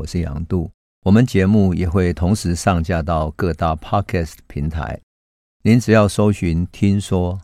[0.00, 0.70] 我是杨度。
[1.04, 4.98] 我们节目也会同时上架到各大 Podcast 平台，
[5.62, 7.38] 您只要搜寻“听说”，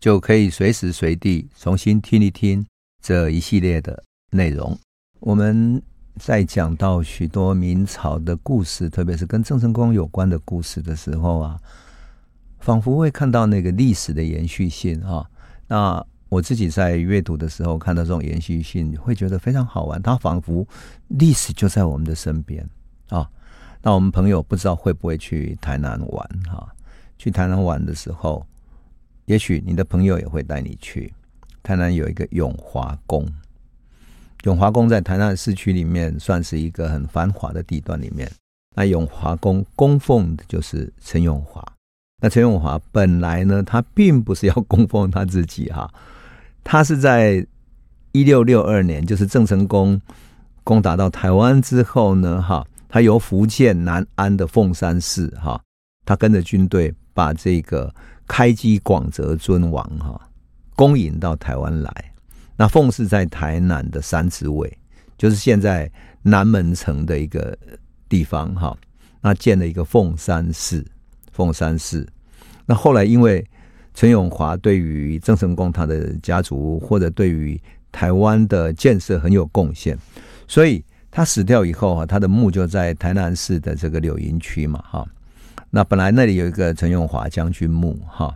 [0.00, 2.66] 就可以随时随地重新听一听
[3.00, 4.02] 这一系列的
[4.32, 4.76] 内容。
[5.20, 5.80] 我们
[6.16, 11.60] 在讲到许多明朝的故事，特别是跟郑成功有关的故事的时候啊，
[12.58, 15.30] 仿佛会看到那个历史的延续性啊。
[15.68, 20.00] 那我自己在阅读的时候看到这种延续性，会觉得非常好玩。
[20.00, 20.66] 它仿佛
[21.08, 22.66] 历史就在我们的身边。
[23.08, 23.28] 啊，
[23.82, 26.66] 那我们朋友不知道会不会去台南玩哈？
[27.18, 28.46] 去台南玩的时候，
[29.26, 31.12] 也许你的朋友也会带你去。
[31.62, 33.28] 台南有一个永华宫，
[34.44, 38.30] 永华宫在台南市区里面算是一个很繁华的地段里面。
[38.76, 41.60] 那永华宫供奉的就是陈永华。
[42.22, 45.92] 那陈永华本来呢，他并不是要供奉他自己哈，
[46.64, 47.46] 他是在
[48.12, 50.00] 一六六二年，就是郑成功
[50.64, 52.66] 攻打到台湾之后呢，哈。
[52.92, 55.62] 他由福建南安的凤山市哈，
[56.04, 57.94] 他跟着军队把这个
[58.26, 60.20] 开基广泽尊王哈
[60.74, 62.12] 攻引到台湾来。
[62.56, 64.76] 那凤是在台南的三子尾，
[65.16, 65.88] 就是现在
[66.22, 67.56] 南门城的一个
[68.08, 68.76] 地方哈。
[69.20, 70.84] 那建了一个凤山市，
[71.30, 72.04] 凤山市。
[72.66, 73.46] 那后来因为
[74.00, 77.60] 陈永华对于郑成功他的家族或者对于
[77.92, 79.94] 台湾的建设很有贡献，
[80.48, 80.82] 所以。
[81.12, 85.04] 他死掉以后啊，他的墓就在台南市的这个柳营区嘛，哈。
[85.68, 88.32] 那本来那里有一个陈永华将军墓，哈，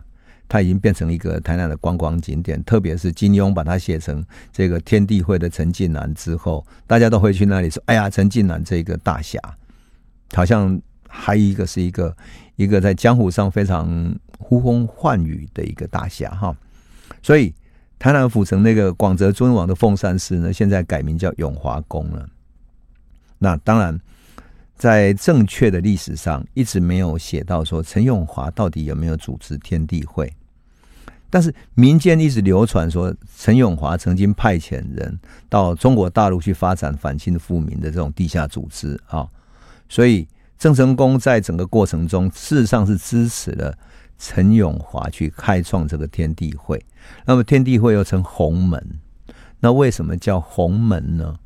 [0.49, 2.61] 他已经变成一个台南的观光景点。
[2.65, 4.21] 特别是金庸把它写成
[4.51, 9.39] 这个天地会的陈近南之后，大家都会去那里说：“哎呀，陈近南这个大侠，
[10.33, 10.77] 好像
[11.17, 12.15] 还有一个是一个
[12.55, 16.55] 一个在江湖上非常呼风唤雨的一个大侠，哈。”
[17.23, 17.53] 所以
[17.97, 22.27] 台南府城那个广泽尊王的凤山寺呢，现在改名叫永华宫了。
[23.39, 23.99] 那当然，
[24.75, 30.31] 在正确的历史上一直没有写到说陈永华到底有没有组织天地会，
[31.29, 35.17] 但是民间一直流传说陈永华曾经派遣人
[35.49, 39.27] 到中国大陆去发展反清复明的这种地下组织啊，
[39.89, 40.27] 所以
[40.57, 43.77] 郑成功在整个过程中事实上是支持了
[44.17, 46.83] 陈永华去开创这个天地会。
[47.25, 48.99] 那么天地会又称洪门，
[49.59, 51.37] 那为什么叫洪门呢？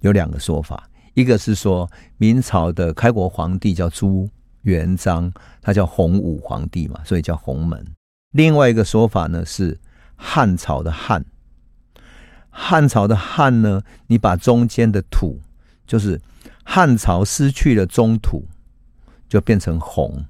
[0.00, 0.88] 有两个说法。
[1.14, 4.28] 一个是说明朝的开国皇帝叫朱
[4.62, 7.84] 元璋，他叫洪武皇帝嘛，所以叫洪门。
[8.32, 9.76] 另外一个说法呢是
[10.14, 11.24] 汉朝的汉，
[12.50, 15.40] 汉朝的汉呢，你把中间的土，
[15.86, 16.20] 就是
[16.70, 18.44] 汉朝失去了中土，
[19.26, 20.22] 就变成洪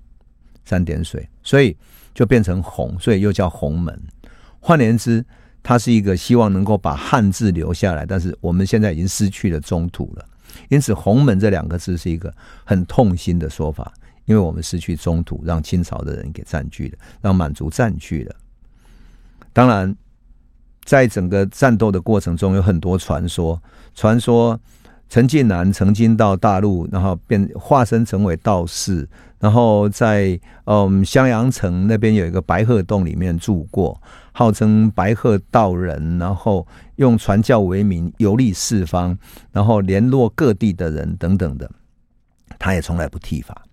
[0.64, 1.76] 三点水，所以
[2.14, 4.00] 就变成洪，所以又叫洪门。
[4.60, 5.26] 换言之，
[5.64, 10.24] 它是一个希望能够把汉字留下来，但是我们现在已经失去了中土了。
[10.68, 12.32] 因此，“洪门”这两个字是一个
[12.64, 13.92] 很痛心的说法，
[14.24, 18.36] 因为我们失去中土，让清朝的人给占据了，让满族占据了。
[19.52, 19.94] 当然，
[20.84, 23.60] 在整个战斗的过程中，有很多传说，
[23.92, 24.58] 传说
[25.08, 29.08] 陈近南曾经到大陆，然后变化身成为道士，
[29.38, 34.00] 然后在嗯襄阳城那边有一个白鹤洞里面住过。
[34.32, 36.64] 号称白鹤道人，然后
[36.94, 39.18] 用传教为名游历四方，
[39.50, 41.68] 然后联络各地的人等等的，
[42.56, 43.64] 他也从来不剃发。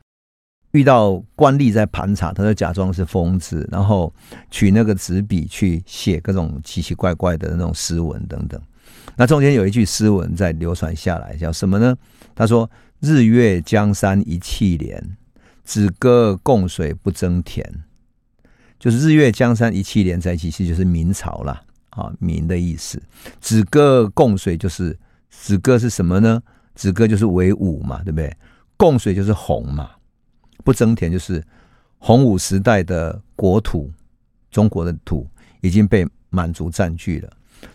[0.72, 4.12] 遇到官吏在盘查，他就假装是疯子，然后
[4.50, 8.60] 取那个纸笔去写各种奇奇怪怪的那种诗文等等。
[9.18, 11.96] 那中间有一句诗文在流传下来，叫什么呢？
[12.34, 15.18] 他说：“日月江山一气连，
[15.64, 17.84] 止戈共水不争田。”
[18.78, 23.02] 就是日月江山一气连在一起，其实就是明朝了啊，明的意思。
[23.40, 24.98] 止戈共水就是
[25.30, 26.42] 止戈是什么呢？
[26.76, 28.36] 止戈就是为武嘛，对不对？
[28.76, 29.92] 共水就是洪嘛，
[30.66, 31.42] 不争田就是
[32.00, 33.90] 洪武时代的国土，
[34.52, 35.26] 中国的土
[35.62, 37.32] 已经被满族占据了。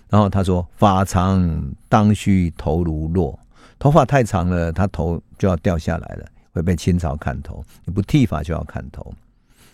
[0.09, 3.39] 然后他说：“发长当须头如落，
[3.78, 7.65] 头发太长了，他头就要掉下来了，会被清朝砍头。
[7.84, 9.15] 你不剃发就要砍头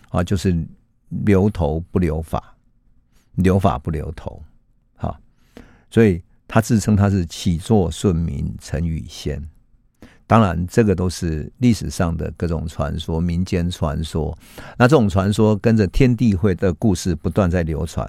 [0.09, 0.55] 啊，就是。”
[1.23, 2.43] 留头不留发，
[3.35, 4.43] 留发不留头，
[4.97, 5.17] 哈，
[5.89, 9.41] 所以他自称他是起作顺民陈禹先。
[10.27, 14.37] 当然，这个都是历史上的各种传说、民间传说。
[14.77, 18.05] 那这种传说跟着天地会的故事不断在流传。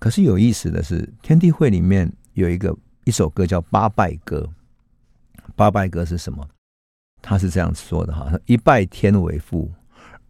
[0.00, 4.40] 可是有意思的是，天地会里面有一个一首歌叫《八拜歌》。
[5.54, 6.44] 八拜歌是什么？
[7.22, 9.70] 他是这样说的哈：一拜天为父。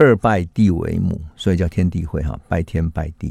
[0.03, 3.31] 二拜地为母，所以叫天地会哈，拜天拜地；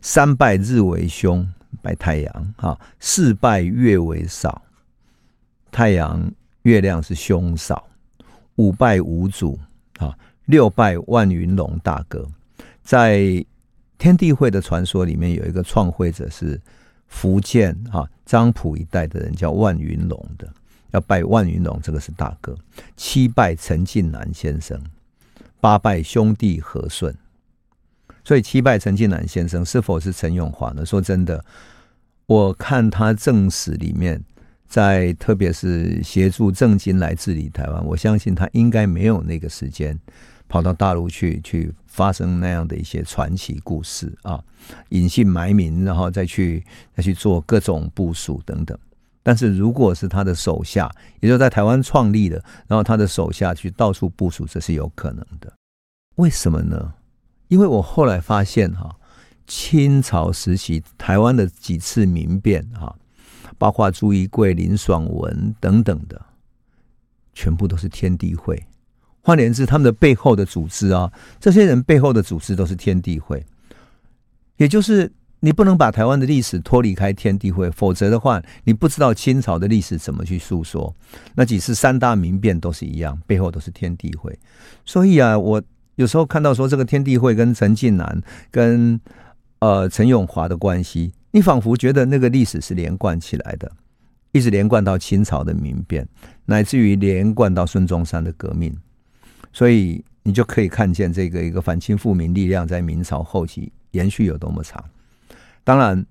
[0.00, 1.46] 三拜日为兄，
[1.82, 4.62] 拜太阳哈；四拜月为嫂，
[5.70, 6.32] 太阳、
[6.62, 7.86] 月亮是兄嫂，
[8.56, 9.58] 五拜五祖
[9.98, 12.26] 啊，六拜万云龙大哥。
[12.82, 13.44] 在
[13.98, 16.60] 天地会的传说里面，有一个创会者是
[17.08, 20.48] 福建啊漳浦一带的人，叫万云龙的，
[20.92, 22.56] 要拜万云龙，这个是大哥。
[22.96, 24.80] 七拜陈近南先生，
[25.60, 27.14] 八拜兄弟和顺。
[28.24, 30.84] 所以七拜陈近南先生是否是陈永华呢？
[30.84, 31.44] 说真的，
[32.26, 34.22] 我看他正史里面，
[34.68, 39.98] 在特别是协助郑经来治理台湾，我相信他应该没有那个时间
[40.46, 44.40] 跑到大陆去去发生那样的一些传奇故事啊，
[44.90, 46.64] 隐姓埋名，然后再去
[46.94, 48.78] 再去做各种部署等等。
[49.24, 52.36] 但是如果是他的手下，也就在台湾创立的，
[52.68, 55.52] 然后他的手下去到处部署，这是有可能的。
[56.14, 56.94] 为什么呢？
[57.48, 58.94] 因为我后来发现哈，
[59.48, 62.94] 清朝时期台湾的几次民变哈，
[63.58, 66.24] 包括朱一贵、林爽文等等的，
[67.34, 68.64] 全部都是天地会。
[69.22, 73.44] 换言之，他们的背后的组织啊，这些人背后的组织都是天地会。
[74.56, 75.10] 也就是
[75.40, 80.94] 你不能把台湾的历史脱离开天地会，否则的话，你不知道清朝的历史怎么去诉说。
[81.34, 84.38] 那几次三大民变都是一样，背后都是天地会。
[84.84, 85.62] 所以啊，我。
[85.98, 88.22] 有时候看到说这个天地会跟陈近南
[88.52, 89.00] 跟
[89.58, 93.68] 呃陈永华的关系，你仿佛觉得那个历史是连贯起来的，
[94.30, 96.06] 一直连贯到清朝的民变，
[96.44, 98.72] 乃至于连贯到孙中山的革命，
[99.52, 104.82] 所以你就可以看见这个一个反清复明力量在明朝后期延续有多么长。
[105.64, 106.04] 当然，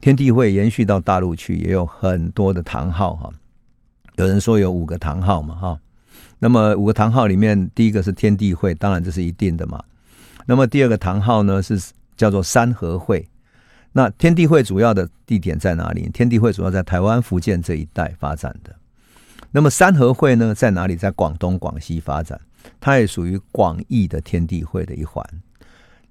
[0.00, 3.30] 天地会延续到大陆去也有很多的堂号哈，
[4.16, 5.80] 有人说有五个堂号嘛哈。
[6.38, 9.82] 那么五个堂号里面，第一个是天地会，当然这是一定的嘛。
[10.46, 11.80] 那么第二个堂号呢是
[12.16, 13.26] 叫做三合会。
[13.92, 16.10] 那天地会主要的地点在哪里？
[16.12, 18.74] 天地会主要在台湾、福建这一带发展的。
[19.56, 20.96] 那么三合会呢在哪里？
[20.96, 22.40] 在广东、广西发展，
[22.80, 25.24] 它也属于广义的天地会的一环。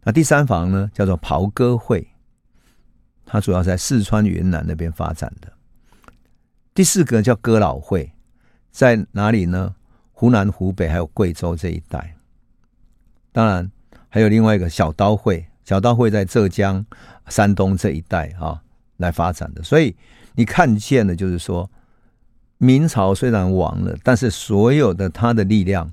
[0.02, 2.08] 那第三房呢叫做袍哥会，
[3.26, 5.52] 它主要在四川、云南那边发展的。
[6.74, 8.14] 第四个叫哥老会，
[8.72, 9.76] 在哪里呢？
[10.14, 12.16] 湖南、湖北还有贵州这一带，
[13.34, 13.70] 当然
[14.08, 16.86] 还有另外一个小刀会，小刀会在浙江、
[17.28, 18.62] 山东这一带啊
[18.96, 19.62] 来发展的。
[19.62, 19.94] 所以
[20.34, 21.70] 你看见的，就是说
[22.64, 25.92] 明朝虽然亡了，但是所有的它的力量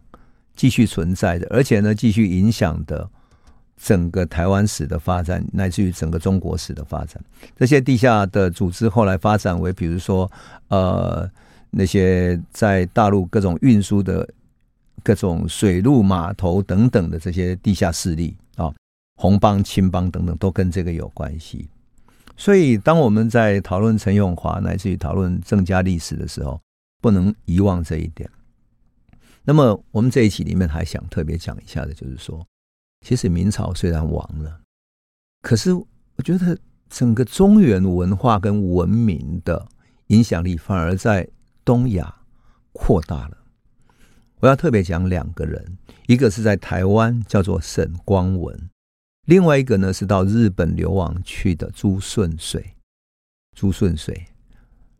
[0.55, 3.08] 继续存在的，而且呢，继续影响的
[3.76, 7.20] 整个台湾史的发展，乃至于整个中国史的发展。
[7.56, 10.31] 这些地下的组织后来发展为，比如说
[10.69, 11.28] 呃。
[11.72, 14.28] 那些在大陆各种运输的
[15.05, 18.75] 各种水路码头等等的这些地下势力啊，
[19.14, 21.69] 红帮、青帮等等，都跟这个有关系。
[22.40, 26.58] 所以，当我们在讨论陈永华乃至于讨论郑家历史的时候，
[27.02, 28.31] 不能遗忘这一点。
[29.44, 32.42] 那么，我们这一期里面还想特别讲一下的，就是说，
[33.06, 34.60] 其实明朝虽然亡了，
[35.42, 36.56] 可是我觉得
[36.88, 39.69] 整个中原文化跟文明的
[40.06, 41.28] 影响力反而在。
[41.62, 42.12] 东亚
[42.72, 43.37] 扩大了，
[44.40, 45.78] 我要特别讲两个人，
[46.08, 48.70] 一个是在台湾叫做沈光文，
[49.26, 52.75] 另外一个呢是到日本流亡去的朱顺水。
[53.56, 54.26] 朱顺水，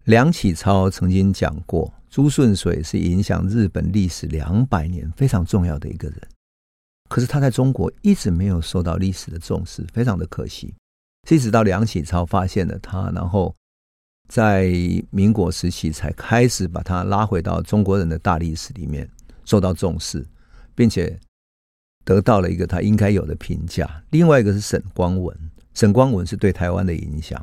[0.05, 6.21] 梁启超曾经讲过，朱顺水是影响日本历史两百年非常重要的一个人，
[7.09, 10.75] 可是他在中国一直没有受到历史的重视，非常的可惜。
[11.29, 13.55] 一直到梁启超发现了他，然后。
[14.29, 14.73] 在
[15.11, 19.11] 民国时期才开始把他拉回到中国人的大历史里面
[19.45, 20.25] 受到重视，
[20.73, 21.19] 并且
[22.11, 23.89] 得到了一个他应该有的评价。
[24.11, 25.37] 另外一个是沈光文，
[25.75, 27.41] 沈光文是对台湾的影响。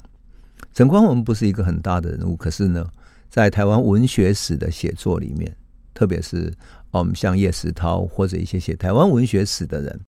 [0.73, 2.85] 沈光文不是一个很大的人物，可是呢，
[3.29, 5.55] 在台湾文学史的写作里面，
[5.93, 6.53] 特别是
[6.91, 10.01] 我们像叶石涛或者一些写台湾文学史的人，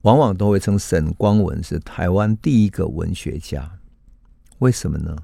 [0.00, 3.70] 往往都会称沈光文是台湾第一个文学家。
[4.58, 5.16] 为什么呢？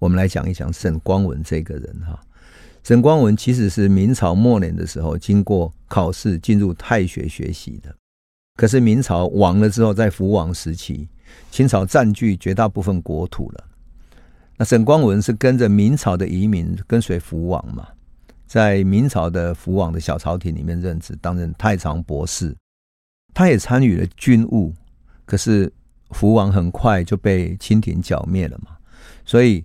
[0.00, 2.20] 我们来讲一讲沈光文这个人哈。
[2.86, 7.92] 沈光文其实是明朝末年的时候经过考试进入太学学习的，
[8.54, 11.08] 可是明朝亡了之后，在福王时期，
[11.50, 13.64] 清朝占据绝大部分国土了。
[14.56, 17.88] 那沈光文是跟着明朝的移民跟随福王嘛，
[18.46, 22.54] 在明朝的福王的小朝廷里面任职，担任太常博士。
[23.34, 24.72] 他也参与了军务，
[25.24, 25.72] 可是
[26.12, 28.76] 福王很快就被清廷剿灭了嘛，
[29.24, 29.64] 所以。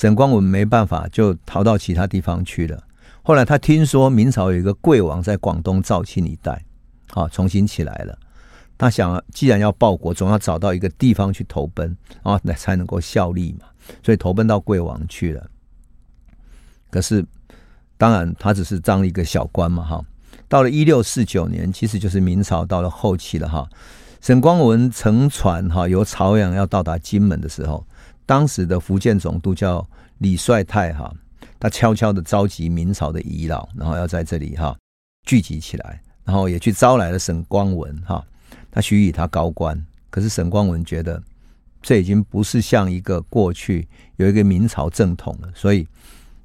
[0.00, 2.82] 沈光文没办法，就逃到其他地方去了。
[3.22, 6.64] 后来他听说明朝有一个贵王在广东肇庆一带，
[7.12, 8.18] 啊，重新起来了。
[8.78, 13.66] 他想，既然要报国，总要找到一个地方去投奔，啊，那才能够效力嘛。
[14.02, 15.46] 所以投奔到贵王去了。
[16.88, 17.22] 可是
[17.98, 20.02] 当然他只是当了一个小官嘛，哈。
[20.48, 23.68] 到了一六四九年，其实就是明朝到了后期了，哈。
[24.22, 27.86] 沈光文乘船哈由朝阳要到达金门的时候，
[28.30, 29.84] 当时的福建总督叫
[30.18, 31.12] 李帅泰哈，
[31.58, 34.78] 他悄悄的召集明朝的遗老，然后要在这里哈
[35.26, 38.24] 聚集起来，然后也去招来了沈光文哈，
[38.70, 39.84] 他许以他高官。
[40.10, 41.20] 可是沈光文觉得
[41.82, 45.84] 这已经不是像一个过去有一个明朝正统了，所以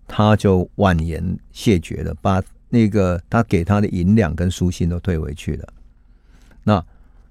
[0.07, 5.67] 他就婉言谢绝了，把那个他给他的银两跟书信都退回去了。
[6.63, 6.83] 那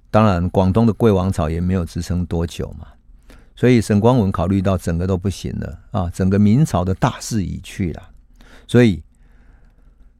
[0.09, 2.87] 当然，广东的贵王朝也没有支撑多久嘛，
[3.55, 8.09] 所以沈光文考虑到整个都不行了啊，整个明朝的大势已去了，
[8.67, 9.01] 所以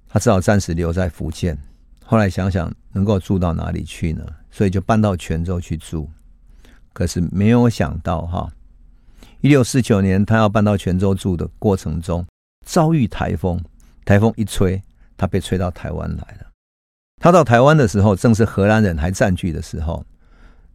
[0.08, 1.58] 他只好暂时留在福建。
[2.06, 4.26] 后来想想能够住到哪里去呢？
[4.52, 6.10] 所以就搬到泉州去住。
[6.94, 8.50] 可是没有想到哈，
[9.42, 12.26] 一六四九年他要搬到泉州住的过程中，
[12.66, 13.62] 遭遇台风，
[14.06, 14.82] 台风一吹，
[15.18, 16.48] 他被吹到台湾来了。
[17.20, 20.06] 他到台湾的时候，正是荷兰人还占据的时候。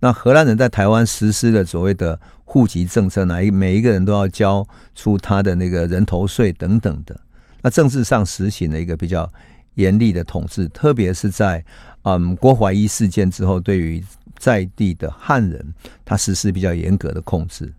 [0.01, 7.21] 那荷兰人在台湾实施的所谓的户籍政策，呢一每一个人都要交出他的那个人头税等等的。
[7.63, 9.31] 那政治上实行了一个比较
[9.75, 11.65] 严厉的统治，特别是在
[12.03, 14.03] 嗯郭怀一事件之后，对于
[14.39, 17.71] 在地的汉人，他实施比较严格的控制，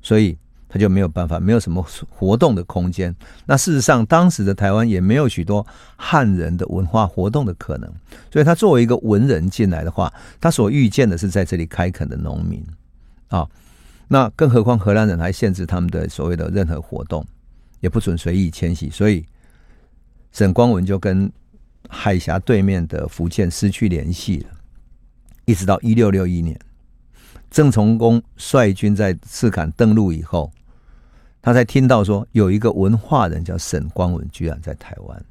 [0.00, 0.36] 所以
[0.68, 3.14] 他就没有办法，没有什么活动的空间。
[3.44, 7.92] 那事实上，当时的台湾也没有许多汉人的文化活动的可能，
[8.32, 12.64] 所以他作为一个文人进来的话，他所遇见的是在这里开垦的农民
[13.28, 13.48] 啊。
[14.08, 17.26] 那更何况荷兰人还限制他们的所谓的任何活动，
[17.80, 19.24] 也不准随意迁徙，所以
[20.32, 21.30] 沈光文就跟
[21.88, 24.50] 海峡对面的福建失去联系了，
[25.44, 26.56] 一直到一六六一年，
[27.50, 30.52] 郑成功率军在赤崁登陆以后，
[31.46, 35.24] 他才听到说有一个文化人叫沈光文，居然在台湾，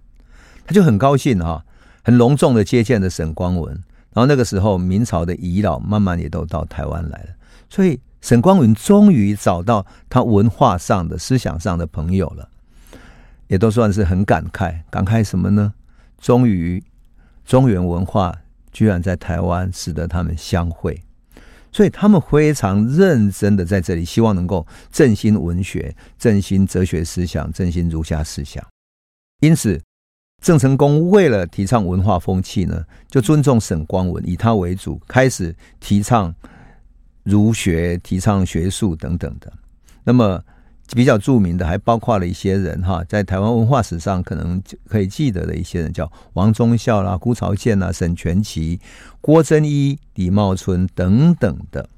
[0.65, 1.65] 他就很高兴哈，
[2.05, 3.73] 很隆重的接见了沈光文。
[4.13, 7.29] 然后那个时候，明朝的遗老慢慢也都到台湾来了，
[7.69, 12.47] 所以沈光文终于找到他文化上的、思想上的朋友了，
[13.47, 14.83] 也都算是很感慨。
[14.89, 15.73] 感慨什么呢？
[16.17, 16.81] 终于，
[17.43, 18.33] 中原文化
[18.71, 21.03] 居然在台湾使得他们相会，
[21.75, 28.65] 所以他们非常认真的在这里，希望能够振兴文学、振兴哲学思想、振兴儒家思想。
[29.41, 29.81] 因此，
[30.41, 36.33] 郑成功为了提倡文化风气呢，就尊重沈光文，以他为主，开始提倡
[37.23, 39.51] 儒学、提倡学术等等的。
[40.05, 40.41] 那么。
[40.93, 48.79] 比较著名的还包括了一些人哈，在台湾文化史上可能可以记得的一些人，叫王忠孝啦、辜朝建啦、沈全奇、
[49.19, 51.89] 郭真一、李茂春等等的。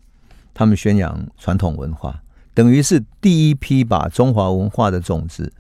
[0.53, 5.51] 他们宣扬传统文化，等于是第一批把中华文化的种子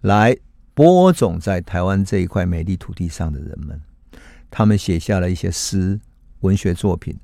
[0.00, 0.36] 来
[0.74, 3.80] 播种在台湾这一块美丽土地上的人们。
[4.50, 6.00] 他们写下了一些诗、
[6.40, 7.16] 文学作品，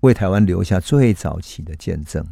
[0.00, 2.24] 为台湾留下最早期的见证。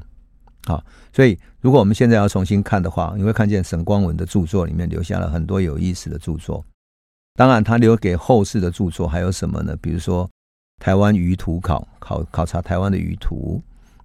[0.65, 6.65] 好，所以如果我们现在要重新看的话，你会看见沈光文的著作里面留下了很多有意思的著作。
[7.35, 9.77] 当然，他留给后世的著作还有什么呢？
[9.81, 10.27] 比如说
[10.79, 13.61] 《台湾舆图考》，考考察台湾的舆图，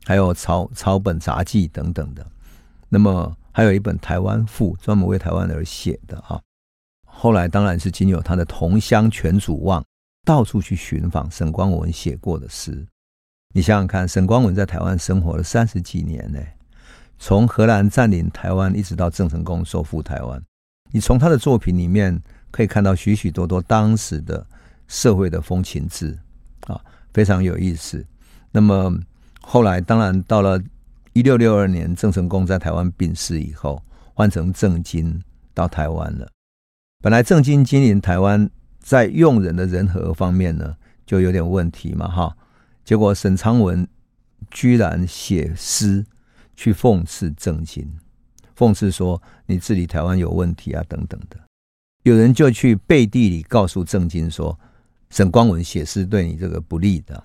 [0.06, 2.26] 还有草草本杂记等等的。
[2.90, 6.42] 那么还有一本《台湾赋》，专门为台湾而写的哈。
[7.06, 9.84] 后来当然是仅有他的同乡全祖望
[10.24, 12.86] 到处去寻访沈光文写过的诗。
[13.58, 16.40] 你想想看，沈光文在台湾生活了三十几年呢，
[17.18, 20.40] 从荷兰占领台湾一直到郑成功收复台湾，
[20.92, 22.22] 你从他的作品里面
[22.52, 24.46] 可以看到许许多多当时的
[24.88, 26.16] 社会的风情志
[26.68, 26.80] 啊，
[27.16, 28.06] 非常有意思。
[28.52, 28.96] 那么
[29.42, 30.62] 后来当然到了
[31.14, 33.82] 一六六二年，郑成功在台湾病逝以后，
[34.14, 35.20] 换成郑经
[35.56, 36.30] 到台湾了。
[37.02, 38.48] 本来郑经经营台湾，
[38.80, 40.76] 在用人的人和方面呢，
[41.08, 42.38] 就有点问题嘛，哈。
[42.88, 43.86] 结果沈昌文
[44.50, 46.06] 居然写诗
[46.56, 47.86] 去讽刺郑经，
[48.58, 51.38] 讽刺说你治理台湾有问题啊等等的。
[52.04, 54.58] 有人就去背地里告诉郑经说，
[55.10, 57.22] 沈光文写诗对你这个不利的。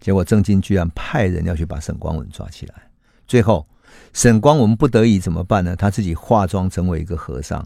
[0.00, 2.90] 结果郑经居然派人要去把沈光文抓起来。
[3.26, 3.68] 最后
[4.14, 5.76] 沈光文不得已怎么办呢？
[5.76, 7.62] 他自己化妆成为一个和尚，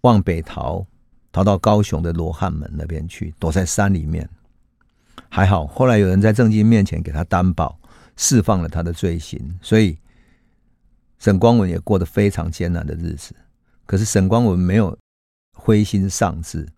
[0.00, 0.86] 往北逃，
[1.30, 4.26] 逃到高雄的罗汉门那边去，躲在山里面。
[5.28, 7.78] 还好，后来有人在郑经面前给他担保，
[8.16, 9.98] 释放了他的罪行，所以
[11.18, 13.34] 沈光文也过得非常艰难的日子。
[13.86, 14.96] 可是沈光文没有
[15.56, 16.68] 灰心丧志，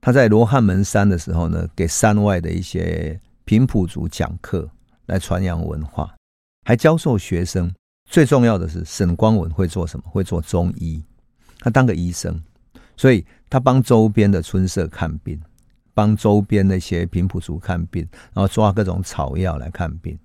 [0.00, 4.70] 他在罗汉门山的时候呢，给山外的一些平埔族讲课，
[5.06, 6.14] 来传扬文化，
[6.64, 7.72] 还教授学生。
[8.10, 10.04] 最重要的是，沈光文会做什么？
[10.08, 11.02] 会做中医，
[11.58, 12.42] 他当个医生。
[12.96, 15.40] 所以他帮周边的村社看病，
[15.94, 20.18] 帮周边那些平埔族看病，然后抓各种草药来看病。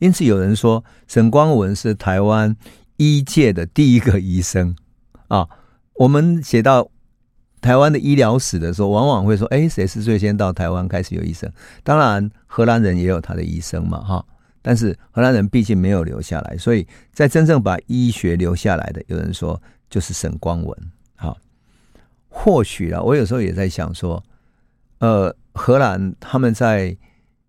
[0.00, 2.56] 因此有人说，沈光文是台湾
[2.96, 4.74] 医界的第一个医生
[5.28, 5.48] 啊。
[5.94, 6.88] 我们写到
[7.60, 11.48] 台湾的医疗史的时候，往往会说：“哎，谁是最先到台湾开始有医生？”
[11.84, 14.24] 当然，荷兰人也有他的医生嘛，哈。
[14.62, 20.76] 但是荷兰人毕竟没有留下来，所以在真正把医学留下来的，有人说就是沈光文。
[21.16, 21.36] 哈，
[22.28, 24.20] 或许啊，我有时候也在想说，
[25.02, 26.96] 呃，荷兰他们在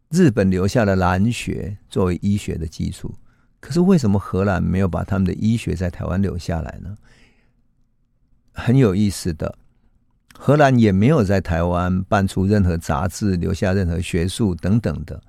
[0.10, 3.14] 日本留下了兰学作为医学的基础，
[3.60, 6.98] 可是为什么荷兰没有把他们的医学在台湾留下来呢？
[8.54, 9.56] 很有意思的，
[10.36, 15.22] 荷兰也没有在台湾办出任何杂志，留下任何学术等等的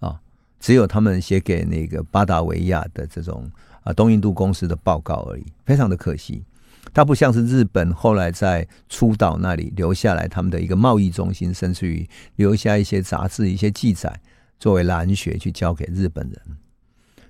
[0.00, 0.20] 啊，
[0.58, 3.50] 只有他们写给那个巴达维亚的这种
[3.84, 6.44] 啊东印度公司的报告而已，非常的可惜。
[6.92, 14.20] 它不像是日本后来在出岛那里留下来他们的一个贸易中心，甚至于留下一些杂志、一些记载
[14.58, 16.40] 作为蓝学去交给日本人，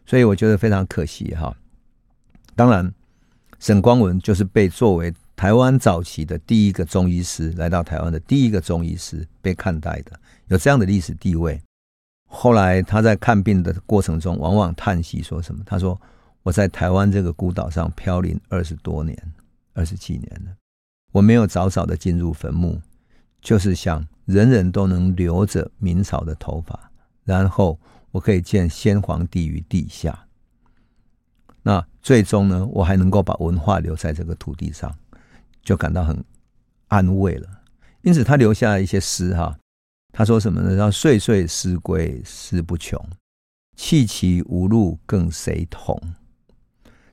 [0.07, 1.55] 所以我觉得非常可惜哈。
[2.55, 2.93] 当然，
[3.59, 5.13] 沈光文就是被作为。
[5.37, 10.13] 台湾早期的第一个中医师来到台湾的第一个中医师被看待的
[10.49, 11.59] 有这样的历史地位。
[12.29, 15.63] 后来他在看病的过程中，往往叹息说什么？
[15.65, 15.99] 他说
[16.45, 19.17] ：“我在台湾这个孤岛上飘零二十多年，
[19.75, 20.57] 二十几年了，
[21.13, 22.81] 我没有早早的进入坟墓，
[23.41, 26.91] 就是想人人都能留着明朝的头发，
[27.25, 27.79] 然后
[28.11, 30.27] 我可以见先皇帝于地下。
[31.63, 34.95] 那最终呢，我还能够把文化留在这个土地上。”
[35.63, 36.25] 就感到很
[36.89, 37.47] 安慰了，
[38.01, 39.59] 因此他留下了一些诗哈。
[40.11, 40.75] 他说什么呢？
[40.75, 42.99] 叫“岁岁思归思不穷，
[43.77, 46.01] 弃其无路更谁同？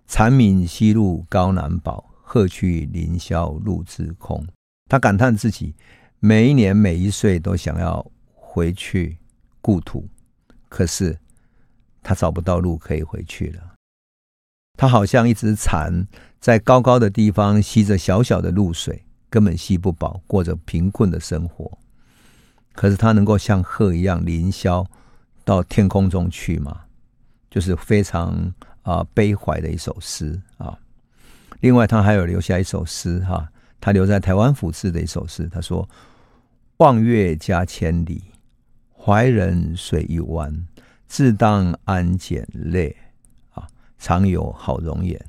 [0.08, 4.46] 蝉鸣西路高难保，鹤去林霄路自空。”
[4.92, 5.74] 他感叹自己
[6.20, 9.18] 每一年每一岁都想要回去
[9.62, 10.08] 故土，
[10.68, 11.18] 可是
[12.04, 13.74] 他找不到路可以回去了。
[14.78, 16.06] 他好像一只蝉，
[16.40, 21.78] 在高高的地方吸着小小的露水，根本吸不饱，过着贫困的生活。
[22.74, 24.86] 可是他能够像鹤一样凌霄
[25.44, 26.82] 到天空中去吗？
[27.50, 30.78] 就是非常啊、悲怀的一首诗啊。
[31.60, 35.50] 另外，他还有留下一首诗哈、他留在台湾府志的一首诗。
[35.52, 35.88] 他说
[36.78, 38.24] ：“望月家千里，
[38.96, 40.68] 怀人水一湾，
[41.08, 42.96] 自当安检泪。”
[44.00, 45.20] 常有好容颜，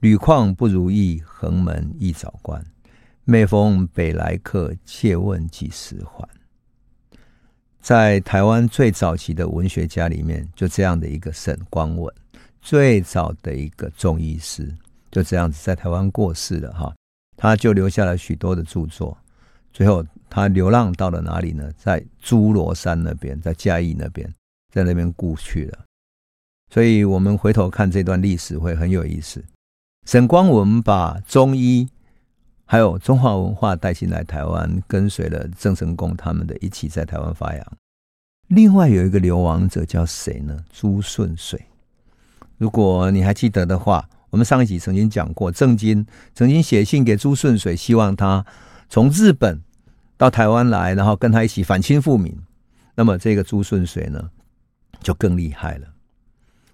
[0.00, 2.64] 屡况不如意，横门一早关。
[3.24, 6.26] 每逢北来客，借问几时还？
[7.78, 12.12] 在台湾最早期的文学家里面，就这样的一个沈光文，
[12.62, 14.74] 最早的一个中医师，
[15.10, 16.94] 就这样子在台湾过世了哈。
[17.36, 19.16] 他就留下了许多的著作，
[19.72, 21.72] 最后他流浪到了哪里呢？
[21.78, 24.30] 在诸罗山那边，在嘉义那边，
[24.72, 25.78] 在那边故去了。
[26.72, 29.42] 所以我们回头看这段历史会很有意思。
[30.06, 31.88] 沈光文把中医
[32.64, 37.66] 还有中华文化带进来台湾，跟随了郑成功他们的一起在台湾发扬。
[38.48, 40.62] 另外有一个流亡者叫谁呢？
[40.72, 41.64] 朱顺水。
[42.58, 48.44] 如果你还记得的话，我们上一集曾经讲过，郑经曾经写信给朱顺水，希望他
[48.88, 49.60] 从日本
[50.16, 52.36] 到台湾来，然后跟他一起反清复明。
[52.94, 54.30] 那么这个朱顺水呢，
[55.02, 55.86] 就更厉害了。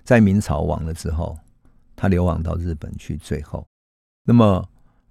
[0.05, 1.38] 在明朝亡了之后，
[1.95, 3.16] 他流亡到日本去。
[3.16, 3.66] 最后，
[4.25, 4.69] 那么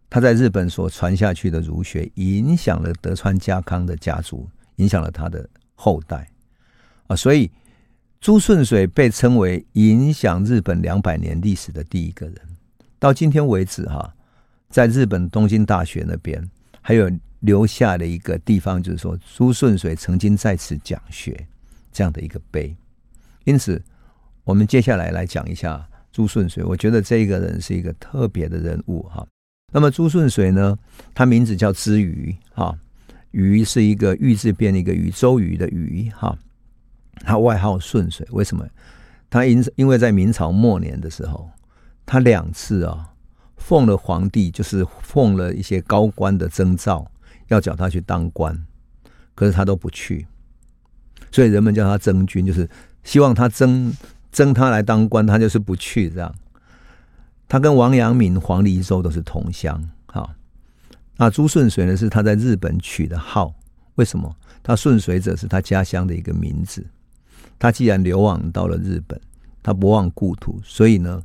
[0.10, 6.29] 他在日本所传下去的儒学，影响了德川家康的家族，影响了他的后代
[7.08, 7.15] 啊。
[7.15, 7.49] 所以
[8.25, 12.35] 朱顺水被称为影响日本两百年历史的第一个人。
[12.97, 14.11] 到今天为止，哈，
[14.67, 16.43] 在日本东京大学那边
[16.81, 17.07] 还有
[17.41, 21.39] 留下的一个地方，就是说朱顺水曾经在此讲学
[21.91, 22.75] 这样的一个碑。
[23.43, 23.79] 因此。
[24.43, 29.23] 我们接下来来讲一下朱顺水，我觉得这个人是一个特别的人物哈。
[29.71, 30.75] 那么朱顺水呢，
[31.13, 32.75] 他名字叫之鱼哈，
[33.29, 36.35] 鱼是一个玉字边的一个鱼，周瑜的瑜哈。
[37.21, 38.65] 他外号顺水，为什么？
[39.30, 41.49] 他因因为在明朝末年的时候，
[42.06, 43.13] 他两次啊
[43.58, 47.06] 奉了皇帝，就是奉了一些高官的征召，
[47.47, 48.65] 要叫他去当官，
[49.34, 50.28] 可是他都不去，
[51.32, 52.69] 所以人们叫他征军，就是
[53.04, 53.93] 希望他征。
[54.32, 56.10] 征他来当官，他就是不去。
[56.10, 56.36] 这样，
[57.47, 59.82] 他跟王阳明、黄黎周都是同乡。
[60.08, 60.30] 好，
[61.15, 61.95] 那朱顺水呢？
[61.95, 63.56] 是他在日本取的号。
[63.95, 64.36] 为什么？
[64.62, 66.86] 他顺水者是他家乡的一个名字。
[67.57, 69.19] 他既然流亡到了日本，
[69.63, 71.21] 他不忘故土，所以呢，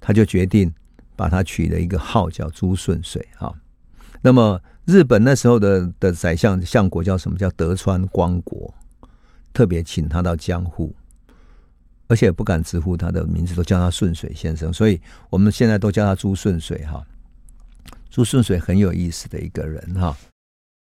[0.00, 0.72] 他就决定
[1.16, 3.26] 把他取了一个号叫朱顺水。
[3.36, 3.54] 哈，
[4.22, 7.38] 那么日本那时候的的宰相相国叫什么？
[7.38, 8.72] 叫德川光国，
[9.52, 10.94] 特别请他到江户，
[12.06, 14.72] 而且不敢直呼他的名字，都叫他顺水先生。
[14.72, 17.04] 所以我们现在都叫他朱顺水哈。
[18.10, 20.16] 朱顺水很有意思的一个人哈。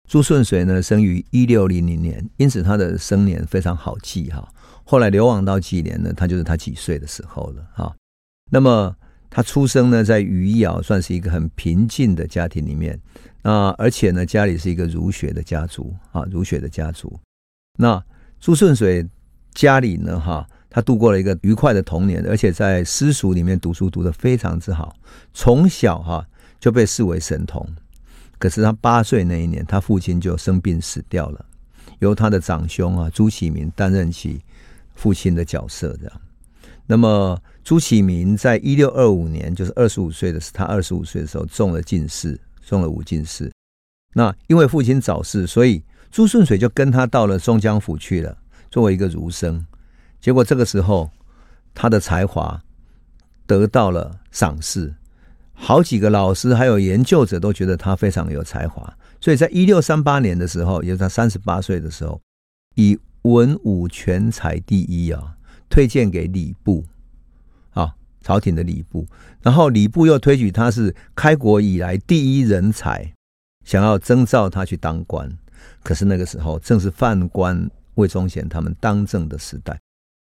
[0.07, 4.47] 朱顺水呢，生于一六零零年，因此他的生年非常好记哈。
[4.83, 6.13] 后来流亡到几年呢？
[6.15, 7.95] 他就是他几岁的时候了哈。
[8.51, 8.95] 那么
[9.31, 12.99] 他出生呢，在余姚，算是一个很平静的家庭里面
[13.41, 17.19] 啊，而且呢，家里是一个儒学的家族啊，儒学的家族。
[17.79, 18.01] 那
[18.39, 19.03] 朱顺水
[19.55, 24.95] 家里呢，哈，他度过了一个愉快的童年，而且在私塾里面读书读得非常之好，
[25.33, 26.23] 从小哈
[26.59, 27.67] 就被视为神童。
[28.37, 31.45] 可是他八岁那一年，他父亲就生病死掉了，
[31.99, 34.41] 由他的长兄啊朱启明担任起
[34.93, 35.95] 父亲的角色。
[36.01, 36.21] 这样，
[36.85, 43.51] 那么朱启明在一六二五年，就是二十五岁的时候，他二十五岁的时候中了进士，中了五进士。
[44.13, 48.37] 那因为父亲早逝，所以朱顺水就跟他到了松江府去了，
[48.69, 49.65] 作为一个儒生。
[50.21, 51.09] 结果这个时候，
[51.73, 52.61] 他的才华
[53.45, 54.93] 得到了赏识。
[55.55, 62.21] 好几个老师还有研究者都觉得他非常有才华，所以在一六三八年的时候，也就是他三十八岁的时候，
[62.75, 65.35] 以文武全才第一啊，
[65.69, 66.83] 推荐给礼部
[67.71, 69.07] 啊，朝廷的礼部，
[69.41, 73.13] 然后礼部又推举他是开国以来第一人才，
[73.63, 75.31] 想要征召他去当官。
[75.81, 79.79] 可是那个时候正是犯官魏忠贤他们当政的时代。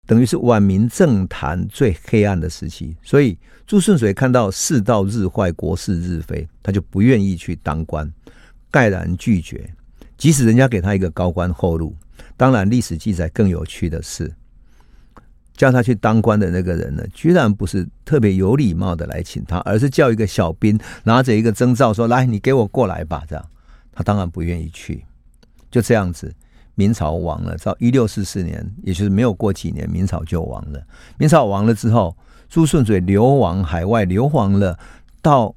[0.10, 8.12] 等于是晚明政坛最黑暗的时期，所以朱顺水看到世道日坏，国势日非，他就不愿意去当官，
[8.72, 9.72] 盖然拒绝。
[10.18, 11.96] 即使人家给他一个高官厚禄，
[12.36, 14.34] 当然历史记载更有趣的是，
[15.54, 23.46] 叫他去当官的那个人呢，居然不是特别有礼貌的来请他，而是叫一个小兵拿着一个征召说：“来，你给我过来吧。”这样，
[23.92, 25.06] 他当然不愿意去，
[25.70, 26.34] 就这样子。
[26.80, 30.82] 明朝亡了，到一六四四年，也就是没有过几年，明朝就亡了。
[31.18, 32.16] 明朝亡了之后，
[32.48, 34.80] 朱顺水流亡海外，流亡了
[35.22, 35.54] 到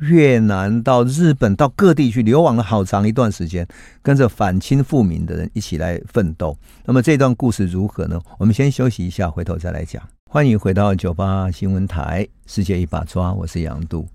[0.00, 3.66] 越南、到日本、到各地去，流亡了好长一段时间，
[4.02, 6.54] 跟着反清复明的人一起来奋斗。
[6.84, 8.20] 那么这段故事如何呢？
[8.36, 10.02] 我们先休息一下，回头再来讲。
[10.28, 14.06] 欢迎回到九八新闻台，世界一把抓，我是杨度。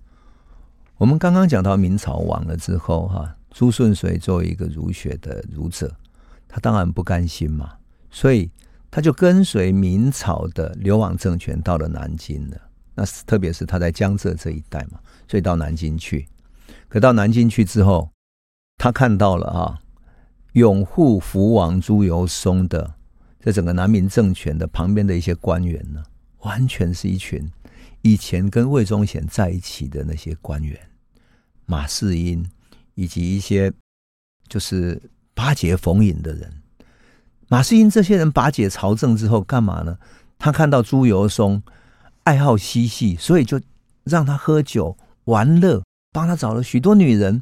[0.99, 5.91] 我们刚刚讲到明朝亡了之后，哈，朱顺水作为一个儒学的儒者。
[6.53, 7.77] 他当然不甘心嘛，
[8.09, 8.51] 所以
[8.91, 12.57] 他就跟随明朝的流亡政权到了南京了。
[12.93, 16.27] 那特别是他在江浙这一带嘛，所以到南京去。
[16.89, 18.11] 可到南京去之后，
[18.77, 19.79] 他看到了啊，
[20.51, 22.95] 拥护福王朱由崧的
[23.39, 26.03] 这整个南明政权的旁边的一些官员呢，
[26.39, 27.49] 完全是一群
[28.01, 30.77] 以前跟魏忠贤在一起的那些官员，
[31.65, 32.45] 马士英
[32.95, 33.71] 以及一些
[34.49, 35.01] 就是。
[35.33, 36.61] 巴结冯隐的人，
[37.47, 39.97] 马士英这些人巴结朝政之后干嘛呢？
[40.37, 41.61] 他看到朱由崧
[42.23, 43.59] 爱好嬉戏，所以就
[44.03, 47.41] 让他喝酒玩乐，帮他找了许多女人。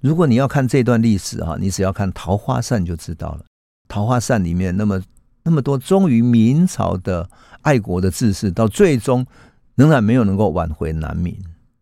[0.00, 3.38] 如果你要看这段历史哈，你只要看《桃花扇》就知道了。
[3.88, 5.02] 《桃花扇》里面那么
[5.42, 7.28] 那么多忠于明朝的
[7.62, 9.26] 爱国的志士，到最终
[9.74, 11.36] 仍然没有能够挽回南明。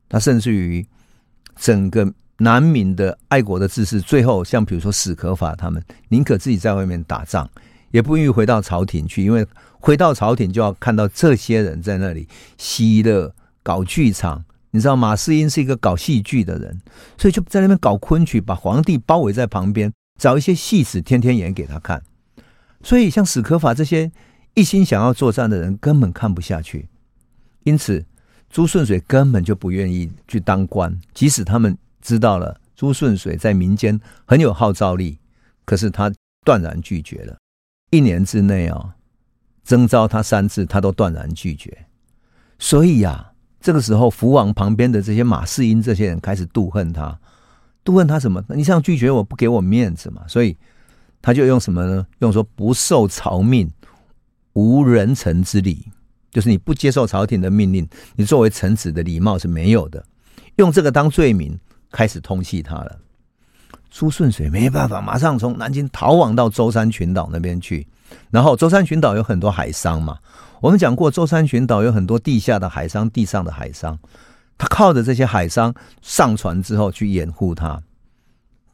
[0.09, 0.87] 他甚至于
[1.57, 2.13] 整个。
[2.41, 7.49] 南明的爱国的志士，最后像比如说史可法他们，宁可自己在外面打仗，
[7.91, 9.45] 也不愿意回到朝廷去，因为
[9.81, 14.45] 回到朝廷就要看到这些人在那里嬉乐搞剧场。
[14.71, 16.81] 你知道马士英是一个搞戏剧的人，
[17.17, 22.01] 所以就在那边搞昆曲，把皇帝包围在旁边，找一些戏子天天演给他看。
[22.85, 24.13] 所以像史可法这些
[24.55, 26.89] 一心想要作战的人，根本看不下去。
[27.65, 28.05] 因此，
[28.49, 31.77] 朱顺水根本就不愿意去当官，即使他们。
[32.09, 35.19] 知道了，朱顺水在民间很有号召力，
[35.67, 36.11] 可是他
[36.43, 37.37] 断然拒绝了。
[37.91, 38.97] 一年之内啊，
[39.63, 41.85] 征召他三次，他都断然拒绝。
[42.59, 47.21] 所以呀，这个时候福王旁边的这些马士英这些人开始妒恨他，
[47.85, 48.43] 妒恨他什么？
[48.49, 50.27] 你这样拒绝我不给我面子嘛？
[50.27, 50.57] 所以
[51.21, 52.07] 他就用什么呢？
[52.21, 53.71] 用说不受朝命，
[54.55, 55.87] 无人臣之礼，
[56.31, 60.03] 就是你不接受朝廷的命令，你作为臣子的礼貌是没有的。
[60.57, 61.59] 用这个当罪名。
[61.91, 62.99] 开始通缉他了，
[63.91, 67.87] 朱顺水没办法，马上从南京逃亡到舟山群岛那边去。
[68.31, 70.19] 然后舟山群岛有很多海商嘛，
[70.61, 73.99] 我们讲过，舟山群岛有很多地下的海商，地上的海商。
[74.59, 77.81] 他靠着这些海商上船之后去掩护他。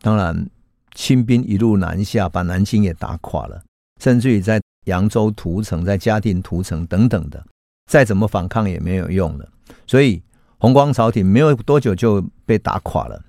[0.00, 0.48] 当然，
[0.94, 3.62] 清兵一路南下，把南京也打垮了，
[4.00, 7.44] 甚至于在扬州屠城，在嘉定屠城等等的，
[7.90, 9.48] 再怎么反抗也没有用了。
[9.86, 10.20] 所以。
[10.64, 13.22] 弘光朝廷没有多久就被打垮了。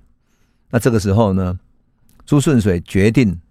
[0.69, 1.59] 那这个时候呢，
[2.25, 3.41] 朱顺水决定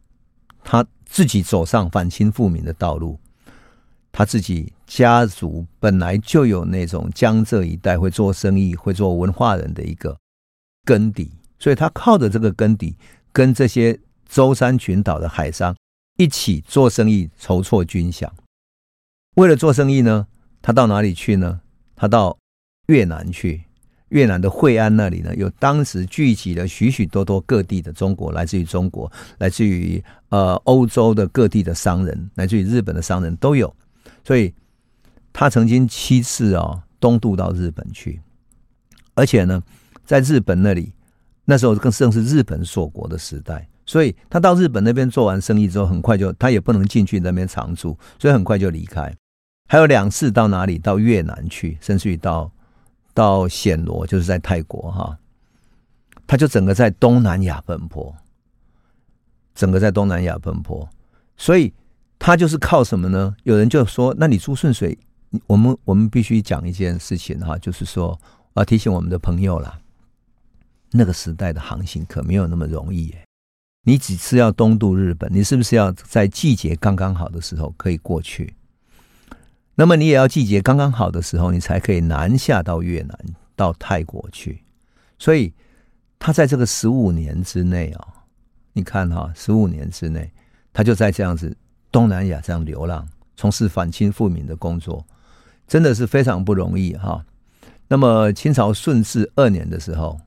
[0.62, 3.20] 他自己走上反清复明的道路。
[4.11, 10.16] 他自己家族本来就有那种江浙一带会做生意、会做文化人的一个
[10.87, 12.97] 根底，所以他靠着这个根底，
[13.33, 15.77] 跟这些舟山群岛的海商
[16.16, 18.31] 一起做生意，筹措军饷。
[19.35, 20.27] 为了做生意呢，
[20.62, 21.61] 他到哪里去呢？
[21.94, 22.38] 他到
[22.87, 23.64] 越南去。
[24.11, 33.75] 越南的惠安那里呢，有当时聚集了许许多多各地的中国，来自于中国，来自于呃欧洲的各地的商人，来自于日本的商人都有。
[34.23, 34.55] 所以，
[35.33, 38.21] 他曾经七次啊、哦、东渡到日本去，
[39.14, 39.62] 而且呢，
[40.05, 40.93] 在日本那里，
[41.45, 49.12] 那时候更正是日本锁国的时代，所以他到日本那边做完生意之后，很快就他也不能进去那边常住，所以很快就离开。
[49.69, 50.79] 还有两次到哪里？
[50.79, 52.53] 到越南去，甚至于到
[53.14, 55.16] 到暹罗，就是在泰国哈，
[56.27, 58.14] 他就整个在东南亚奔波，
[59.55, 60.87] 整个在东南亚奔波，
[61.37, 61.72] 所以。
[62.16, 63.37] 他就是靠什么呢？
[63.42, 64.96] 有人就说：“那你朱顺水，
[65.46, 68.18] 我们我们必须讲一件事情哈，就是说，
[68.55, 69.79] 我要提醒我们的朋友啦，
[70.92, 73.27] 那个时代的航行可没有那么容易耶。
[73.83, 78.55] 你几次要东渡日本，你是不是要在季节刚刚好的时候可以过去？
[79.75, 83.19] 那么你也要季节刚刚好的时候，你才可以南下到越南、
[83.57, 84.63] 到泰国去。
[85.19, 85.53] 所以
[86.19, 88.07] 他在这个十五年之内啊，
[88.73, 90.31] 你看哈，十五年之内，
[90.73, 91.57] 他就在这样子。”
[91.95, 93.07] 东南亚这样流浪，
[93.37, 95.07] 从事反清复明的工作，
[95.69, 97.25] 真的是非常不容易哈。
[97.87, 100.19] 那么清朝顺治二年的时候，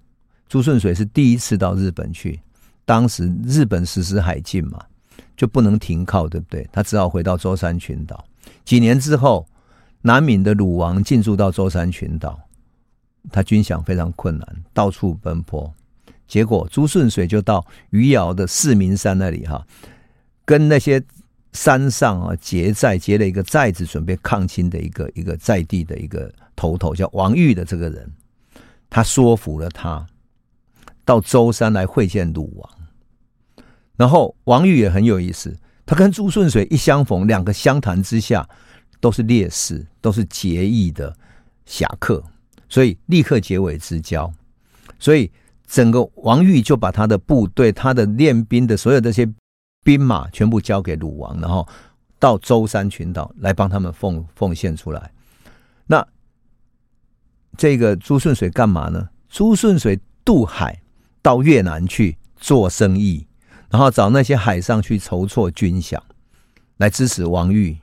[0.48, 2.40] 朱顺水是第一次到日本去，
[2.86, 4.80] 当时日本实施海禁嘛，
[5.36, 6.66] 就不能停靠，对不对？
[6.72, 8.24] 他只好回到舟山群岛。
[8.66, 9.48] 几年之后，
[10.02, 12.40] 南闽的鲁王进驻到舟山群岛，
[13.32, 15.74] 他军饷非常困难，到处奔波，
[16.28, 19.66] 结果朱顺水就到余姚的四明山那里哈，
[20.46, 21.04] 跟那些。
[21.54, 28.08] 山上啊，结寨结了一个寨子，准备抗清的一个一个在地的一个头头，叫王玉的这个人，
[28.92, 30.06] 他说服了他
[31.04, 32.70] 到舟山来会见鲁王。
[33.96, 38.48] 然后王玉也很有意思，他跟朱顺水一相逢，两个相谈之下
[39.00, 41.18] 都是烈士，都是结义的
[41.66, 42.24] 侠客，
[42.70, 44.32] 所以立刻结为之交。
[45.00, 45.32] 所以
[45.66, 49.28] 整个王玉就把他的部队、他的练兵的所有这些。
[49.84, 51.66] 兵马全部交给鲁王，然后
[52.20, 55.14] 到舟山群岛来帮他们奉奉献出来。
[55.86, 56.06] 那
[57.58, 59.08] 这个朱顺水干嘛呢？
[59.30, 60.82] 朱顺水渡海
[61.22, 63.26] 到越南去做生意，
[63.70, 66.00] 然后找那些海上去筹措军饷，
[66.78, 67.78] 来支持王玉。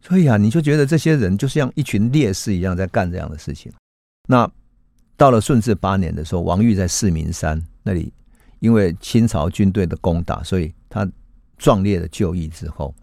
[0.00, 3.72] 所以啊，你就觉得这些人就像一群烈士一样在干这样的事情。
[4.28, 4.50] 那
[5.16, 8.12] 到了顺治八年的时候，王玉在四明山那里。
[8.62, 11.04] 因为清朝军队的攻打，所以他
[11.58, 12.94] 壮烈的就义之后，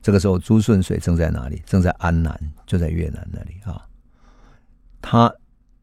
[0.00, 1.62] 这个时候朱顺水正在哪里？
[1.66, 2.34] 正在安南，
[2.66, 3.86] 就在越南那里啊。
[5.02, 5.30] 他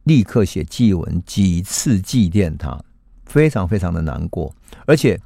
[0.06, 2.84] 立刻写祭文，几次祭奠他，
[3.26, 4.54] 非常非常的难过。
[4.86, 5.20] 而且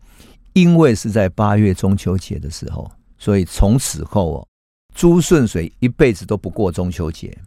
[0.54, 4.48] 因为是在八月中秋节的时候，所以从此后哦，
[4.96, 7.38] 朱顺水一辈子都不过中秋节，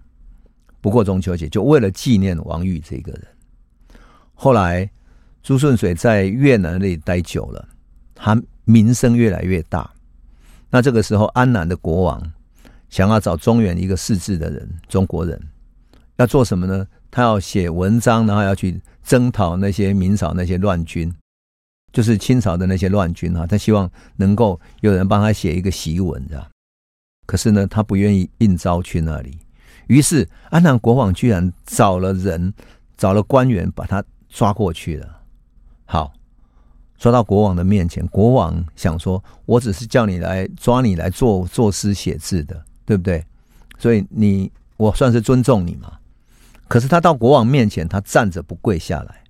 [0.81, 3.27] 不过中秋节，就为了纪念王玉这个人。
[4.35, 4.91] 后来。
[5.45, 7.69] 朱顺水在越南那里待久了，
[8.15, 9.91] 他名声越来越大。
[10.71, 12.33] 那这个时候，安南的国王
[12.89, 15.37] 想要找中原一个识字的人，中国人
[16.15, 16.87] 要做什么呢？
[17.13, 21.15] 他要写文章，然后要去征讨那些明朝那些乱军，
[21.93, 23.47] 就是清朝的那些乱军啊。
[23.47, 26.45] 他希望能够有人帮他写一个檄文，这样。
[27.27, 29.39] 可是呢，他不愿意应召去那里。
[29.89, 32.55] 于是，安南国王居然找了人，
[32.97, 35.21] 找了官员，把他抓过去了。
[35.85, 36.15] 好，
[36.97, 43.23] 抓到国王的面前，国王想说：“我只是叫你来抓你来做作诗写字的，对不对？
[43.79, 45.93] 所以你我算是尊重你嘛。”
[46.73, 49.25] 可是他到国王面前，他站着不跪下来，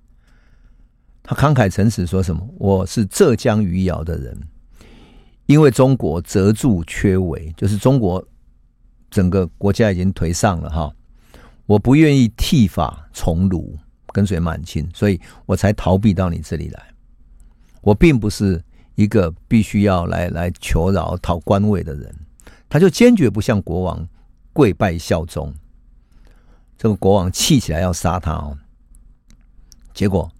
[1.21, 4.41] 他慷慨陈词说什么：“我是浙江余姚的人，
[5.47, 8.25] 因为中国折柱缺尾，就是中国
[9.11, 10.89] 整个国家已经颓丧了哈，
[11.65, 13.77] 我不愿意剃发从卢。”
[14.13, 16.81] 跟随满清，所以我才逃避到你这里来。
[17.81, 18.63] 我并不是
[18.95, 22.15] 一个必须要来来求饶讨官位的人。
[22.69, 24.07] 他就坚决不向国王
[24.53, 25.53] 跪拜效忠。
[26.77, 28.57] 这个国王气起来要杀他哦，
[29.93, 30.31] 结果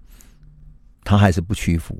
[1.03, 1.97] 他还是不屈服。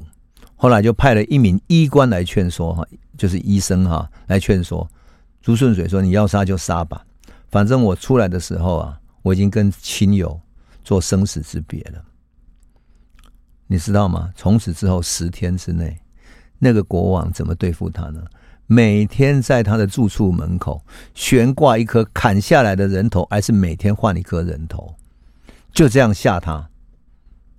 [0.56, 2.86] 后来就派了一名医官来劝说哈，
[3.18, 4.90] 就是医生哈来劝说
[5.42, 7.06] 朱顺水说：“你要杀就杀吧，
[7.50, 10.40] 反正我出来的时候啊，我已经跟亲友。”
[10.86, 12.04] 做生死之别了。
[13.68, 14.34] 你知道吗？
[14.36, 15.98] 从此之后十天之内，
[16.60, 18.22] 那个国王怎么对付他呢？
[18.66, 20.82] 每天在他的住处门口
[21.14, 24.96] 悬挂一颗砍下来的人头，还是每天换一颗人头，
[25.74, 26.68] 就这样吓他，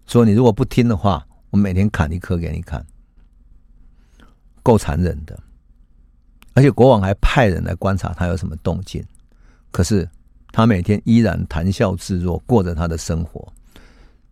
[0.07, 2.85] 说你如果不听的话，我每天砍一颗给你看，
[4.63, 5.39] 够残忍的。
[6.55, 9.05] 而且国王还派人来观察他有什么动静，
[9.71, 10.09] 可是
[10.53, 13.53] 他每天依然谈笑自若，过着他的生活。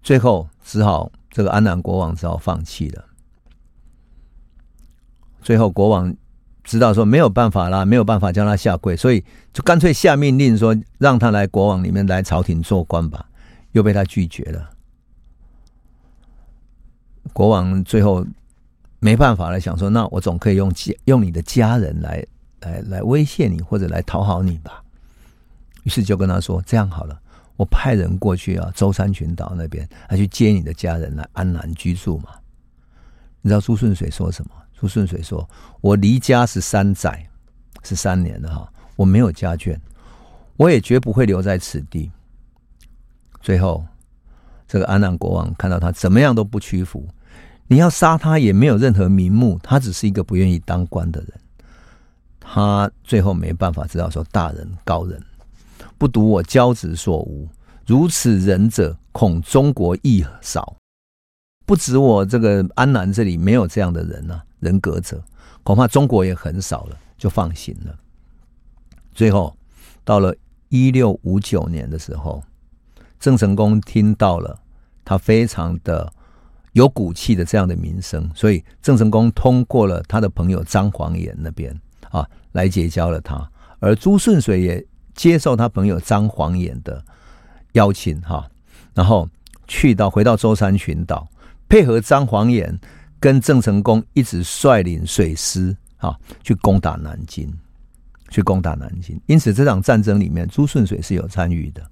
[0.03, 3.05] 最后只好这个安南国王只好放弃了。
[5.43, 6.13] 最后国王。
[6.65, 13.27] 知道说没有办法啦，没有办法叫他下跪，所以就干脆下命令说让他来国王里面来朝廷做官吧，
[13.73, 14.71] 又被他拒绝了。
[17.33, 18.25] 国王最后
[19.01, 20.73] 没办法了，想说那我总可以用
[21.05, 22.25] 用你的家人来
[22.61, 24.83] 来来威胁你或者来讨好你吧。
[25.83, 27.21] 于是就跟他说这样好了，
[27.57, 32.29] 我派人过去啊，舟山群岛那边来去接你的家人来安南居住嘛。
[33.41, 34.51] 你知道朱顺水说什么？
[34.83, 35.49] 朱顺水说
[35.81, 37.25] ：“我离家十三载，
[37.85, 39.79] 十三年了哈，我没有家眷，
[40.57, 42.11] 我也绝不会留在此地。”
[43.41, 43.87] 最后，
[44.67, 47.07] 这个安南国王看到他怎么样都不屈服，
[47.69, 51.31] 你要杀他也没有任何名目，他只是一个不愿意当官的人。
[52.41, 55.23] 他最后没办法，知道说大人高人，
[55.97, 57.49] 不独我交子所无，
[57.87, 60.75] 如此仁者，恐中国亦少。
[61.73, 64.45] 不止我这个安南这里没有这样的人啊。
[64.61, 65.25] 人格者，
[65.63, 67.99] 恐怕中国也很少了，就放行了。
[69.15, 69.57] 最后
[70.05, 70.37] 到了
[70.69, 72.45] 一六五九年的时候，
[73.19, 74.61] 郑成功听到了
[75.03, 76.13] 他非常的
[76.73, 81.75] 有骨气的这样的名声，所以郑成功通过了他的朋友张煌言那边
[82.11, 87.03] 啊来结交了他，而朱顺水也接受他朋友张煌言的
[87.73, 88.47] 邀请哈，
[88.93, 89.27] 然后
[89.67, 91.27] 去到回到舟山群岛，
[91.73, 92.79] 配合张煌言。
[93.19, 97.49] 跟郑成功一直率领水师啊去攻打南京，
[98.31, 99.17] 去攻打南京。
[99.27, 101.89] 因此这场战争里面，朱顺水是有参与的，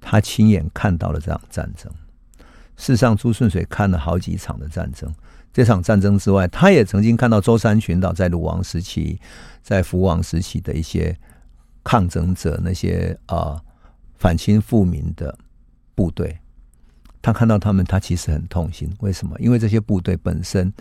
[0.00, 1.88] 他亲眼看到了这场战争。
[2.76, 5.14] 事实上，朱顺水看了好几场的战争。
[5.52, 9.20] 这场战争之外，他也曾经看到舟山群岛在鲁王时期、
[9.62, 11.16] 在福王时期的一些
[11.84, 13.62] 抗争者，那些啊、呃、
[14.16, 15.38] 反清复明的
[15.94, 16.36] 部队。
[17.22, 18.90] 他看到他们，他其实很痛心。
[18.98, 19.34] 为什么？
[19.38, 20.72] 因为这些部队本身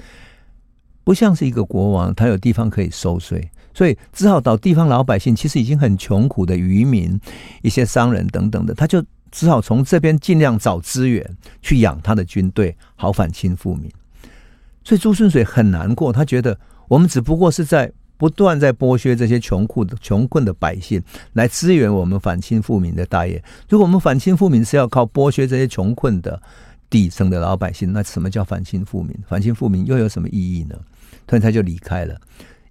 [1.04, 7.18] 不像是一个国王，他有地方可以收税，所以只好找地方老百姓，其实已经很穷苦的渔民、
[7.62, 9.02] 一些商人等等的，他就
[9.32, 13.90] 只好从这边尽量找资源去养他的军队，好反清复明。
[14.84, 17.92] 所以朱顺水很难过，他觉得我们只不过是在。
[18.22, 21.02] 不断在剥削这些穷苦的穷困的百姓，
[21.34, 23.44] 来支援我们反清复明的大业。
[23.68, 26.40] 如果我们反清复明是要靠剥削这些穷困的
[26.88, 29.18] 底层的老百姓，那什么叫反清复明？
[29.28, 30.76] 反清复明又有什么意义呢？
[31.28, 32.16] 所以他就离开了。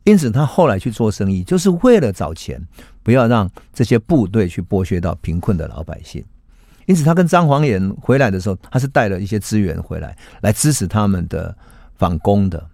[0.05, 2.65] 因此，他后来去做生意，就是为了找钱，
[3.03, 6.25] 不要让这些部队去剥削到贫困的老百姓。
[6.87, 11.53] 因此，他跟张煌言回来的时候，他是带了一些资源回来，来支持他们的
[11.97, 12.65] 反攻的。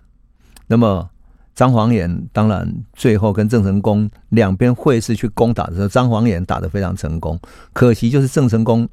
[0.67, 1.09] 那么。
[1.57, 7.41] 张煌言当然最后跟郑成功两边会师去攻打的时候，张煌言打得非常成功。
[7.73, 8.87] 可惜就是郑成功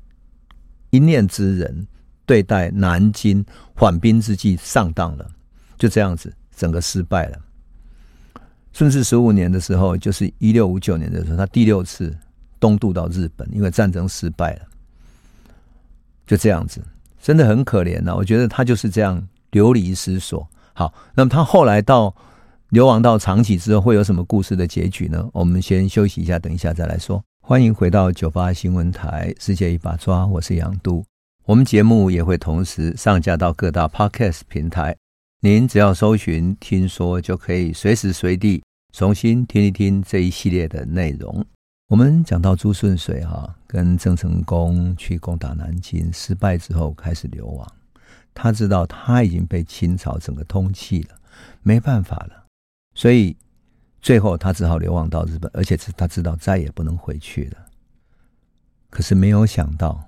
[0.90, 1.86] 一念之仁，
[2.26, 3.46] 对待南京
[3.76, 5.30] 缓兵之计上当了，
[5.78, 7.38] 就这样子整个失败了。
[8.72, 12.16] 顺治十五年的时候，就是一六五九年的时候，他第六次
[12.62, 14.62] 东渡到日本，因为战争失败了，
[16.26, 16.82] 就这样子，
[17.22, 19.22] 真的很可怜呐、我觉得他就是这样
[19.52, 20.48] 流离失所。
[20.72, 22.16] 好，那么他后来到。
[22.74, 25.30] 流亡到长崎之后会有什么故事的结局呢？
[25.32, 27.24] 我们先休息一下，等一下再来说。
[27.40, 31.06] 欢迎回到九八新闻台，世界一把抓，我是杨都。
[31.46, 34.98] 我们节目也会同时上架到各大 Podcast 平台，
[35.42, 41.46] 您只要搜寻“听说”，就可以随时随地重新听一听这一系列的内容。
[41.90, 47.72] 我们讲到朱顺水哈，跟郑成功去攻打南京失败之后开始流亡，
[48.34, 51.16] 他知道他已经被清朝整个通缉了，
[51.62, 52.40] 没办法了。
[52.96, 53.36] 所以
[54.02, 57.58] 最后他只好流亡到日本，而且是他知道再也不能回去了。
[58.90, 60.04] 可是没有想到，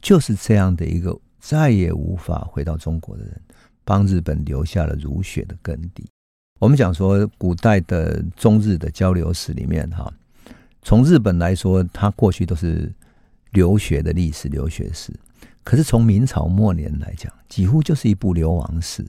[0.00, 3.40] 就是这样的一个再也无法回到中国的人，
[3.84, 6.08] 帮日本留下了儒学的根底。
[6.60, 10.12] 我们讲说，古代的中日的交流史里面，哈，
[10.82, 12.92] 从日本来说，它过去都是
[13.52, 15.12] 留学的历史、留学史。
[15.64, 19.06] 可是从明朝末年来讲，几乎就是一部流亡史。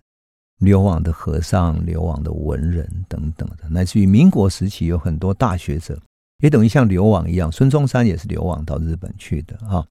[0.59, 5.99] 流亡的和尚、流亡的文人等等的，乃至于民国时期有很多大学者，
[6.43, 7.51] 也等于像流亡一样。
[7.51, 9.85] 孙中山也是流亡到日本去的啊。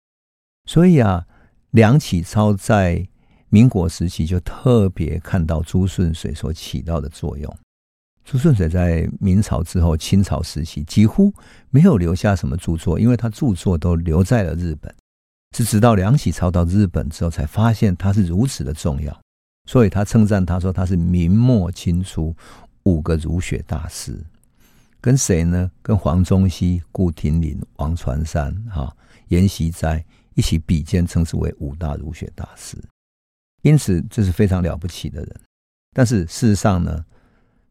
[0.67, 1.27] 所以啊，
[1.71, 3.07] 梁启超在
[3.49, 7.57] 民国时期就特别看到朱顺水所起到的作用。
[8.25, 11.33] 朱顺水在明朝之后，清朝时期几乎
[11.71, 14.95] 没有留下什么著作，因为他著作都留在了日本。
[15.57, 19.19] 是直到梁启超到日本之后，才发现他是如此的重要。
[19.69, 22.35] 所以他称赞他说他是明末清初
[22.85, 24.19] 五个儒学大师，
[24.99, 25.71] 跟谁呢？
[25.83, 28.97] 跟黄宗羲、顾亭林、王传山、哈
[29.29, 30.03] 颜锡斋
[30.35, 32.79] 一起比肩，称之为五大儒学大师。
[33.61, 35.41] 因此，这是非常了不起的人。
[35.93, 37.05] 但是事实上呢，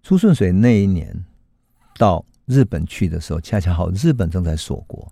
[0.04, 1.26] 朱顺水那一年
[1.98, 5.12] 到日本去的时候，恰恰好日本正在锁国，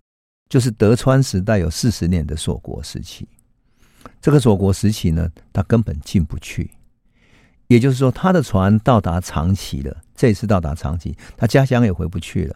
[0.49, 3.27] 就是德川时代有四十年的锁国时期。
[4.21, 6.71] 这个锁国时期呢，他根本进不去。
[7.67, 9.97] 也就是说，他的船到达长崎了。
[10.15, 12.55] 这次到达长崎，他家乡也回不去了。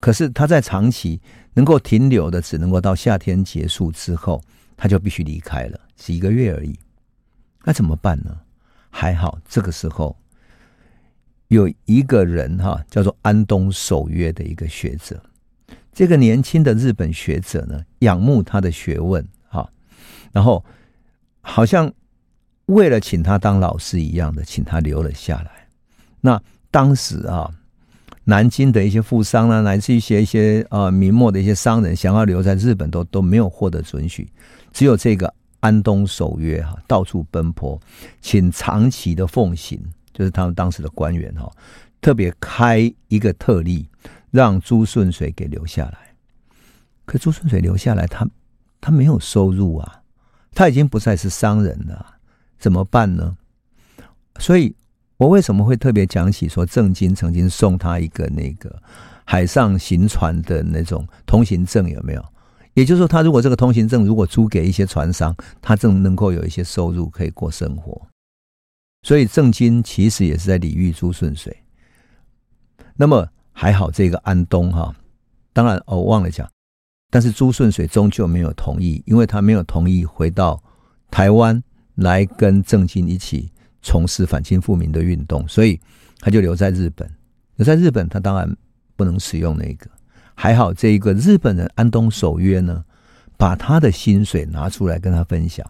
[0.00, 1.20] 可是他在长崎
[1.52, 4.42] 能够停留的，只能够到夏天结束之后，
[4.76, 6.78] 他就必须离开了，是一个月而已。
[7.64, 8.34] 那怎么办呢？
[8.88, 10.16] 还好，这个时候
[11.48, 15.22] 有一个人哈，叫做安东守约的一个学者。
[15.92, 19.22] 这个年轻的日本学者呢，仰慕他的学问，
[20.32, 20.64] 然后
[21.40, 21.92] 好像。
[22.66, 25.66] 为了请他当老师一样的，请他留了下来。
[26.20, 27.50] 那当时啊，
[28.22, 34.30] 南京的一些富商呢，乃至一些一些呃明末的一些商人，想要留在日本都都没有获得准许。
[34.72, 37.76] 只有这个安东守约哈，到处奔波，
[38.20, 41.50] 请长崎的奉行，就是他们当时的官员哈，
[42.00, 42.78] 特别开
[43.08, 43.84] 一个特例，
[44.30, 46.14] 让朱顺水给留下来。
[47.04, 48.24] 可朱顺水留下来，他
[48.80, 49.99] 他没有收入啊，
[50.52, 52.16] 他已经不再是商人了。
[52.58, 53.36] 怎么办呢？
[54.38, 54.74] 所以，
[55.16, 58.82] 我为什么会特别讲起说，郑经曾经送他一个那个
[59.24, 62.24] 海上行船的那种通行证，有没有？
[62.74, 68.00] 也就是说，他如果这个通行证如果租给一些船商，他正能够有一些收入，可以过生活。
[69.02, 71.56] 所以，郑经其实也是在礼遇朱顺水。
[72.96, 74.94] 那么还好，这个安东哈，
[75.52, 76.46] 当然哦，忘了讲，
[77.10, 80.62] 但是朱顺水终究没有同意，因为他没有同意回到
[81.10, 81.62] 台湾。
[81.96, 83.50] 来跟郑经一起
[83.82, 85.78] 从事反清复明的运动，所以
[86.18, 87.06] 他就留在日本。
[87.56, 88.56] 留在日本，他当然
[88.96, 89.86] 不能使用那个。
[90.34, 92.82] 还好，这一个日本人安东守约呢，
[93.36, 95.66] 把他的薪水拿出来跟他分享。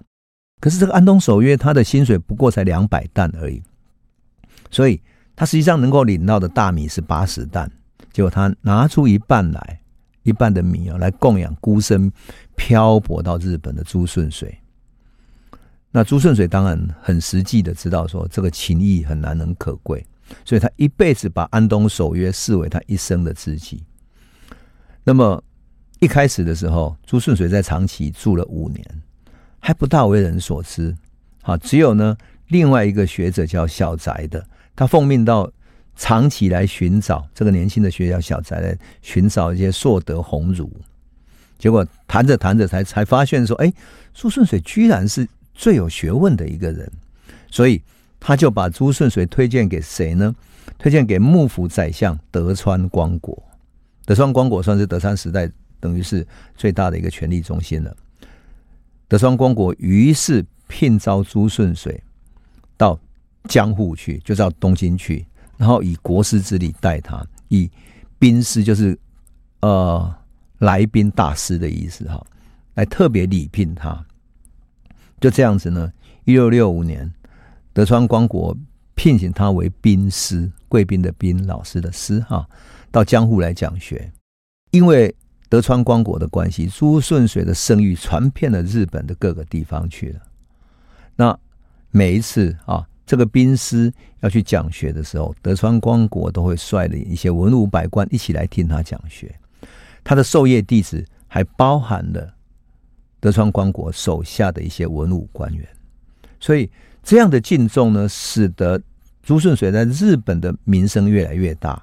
[0.61, 3.61] 可是这个安东守约，他的薪水不过才两百担而已，
[4.71, 5.03] 所以
[5.35, 7.69] 他实际上能够领到的大米是八十担。
[8.13, 9.80] 结果他拿出一半来，
[10.23, 12.11] 一半的米啊，来供养孤身
[12.57, 14.57] 漂泊到日本的朱顺水。
[15.91, 20.07] 那朱顺水当然很实际的知道说，这个情谊很难能可贵，
[20.45, 23.83] 所以他一辈子把安东守约视为他一生的知己。
[25.03, 25.43] 那么
[25.99, 28.85] 一开始的时候，朱顺水在长崎住了五年，
[29.59, 30.97] 还不大为人所知。
[31.43, 32.17] 好，只有呢
[32.49, 34.47] 另外一个学者叫小宅的，
[34.77, 35.51] 他奉命到
[36.01, 40.69] 长期来寻找这个年轻的学校小宅来寻找一些硕德鸿儒。
[41.59, 43.71] 结果谈着谈着才才发现说，哎，
[44.15, 45.29] 朱顺水居然是。
[45.53, 46.91] 最有学问的一个人，
[47.51, 47.83] 所以
[48.19, 50.35] 他就把朱顺水推荐给谁呢？
[50.79, 53.37] 推荐给幕府宰相德川光国。
[54.07, 56.27] 德川光国算是德川时代等于是
[56.57, 57.95] 最大的一个权力中心了。
[59.07, 62.03] 德川光国于是聘召朱顺水
[62.79, 62.99] 到
[63.47, 65.27] 江户去，就到东京去，
[65.61, 67.71] 然后以国师之礼待他，以
[68.19, 68.99] 宾师就是
[69.61, 70.11] 呃
[70.61, 72.25] 来宾大师的意思哈，
[72.73, 74.03] 来特别礼聘他。
[75.21, 75.93] 就这样子呢，
[76.25, 77.13] 一六六五年，
[77.75, 78.57] 德川光国
[78.95, 82.49] 聘请他为宾师，贵宾的宾，老师的师哈，
[82.91, 84.11] 到江户来讲学。
[84.71, 85.15] 因为
[85.51, 90.21] 德川光国的关系，朱顺水的声誉传遍了日本的各个地方去了。
[91.17, 91.39] 那
[91.91, 99.35] 每一次啊，这个宾师要去讲学的时候，德川光国都会率领一些文武百官一起来听他讲学。
[100.05, 102.33] 他的授业弟子还包含了。
[103.19, 105.69] 德川光国手下的一些文武官员，
[106.39, 106.71] 所以
[107.03, 108.81] 这样的敬重呢，使得
[109.25, 111.83] 朱顺水在日本的名声越来越大。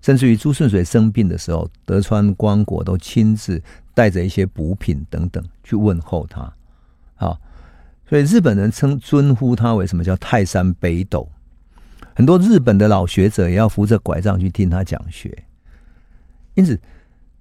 [0.00, 3.62] 甚至于朱顺水生病的时候，德川光国都亲自
[3.92, 6.50] 带着一些补品等等去问候他。
[8.10, 11.26] 所以日本人称尊呼他为什么叫泰山北斗。
[12.14, 15.44] 很多日本的老学者也要扶着拐杖去听他讲学。
[16.52, 16.78] 因此，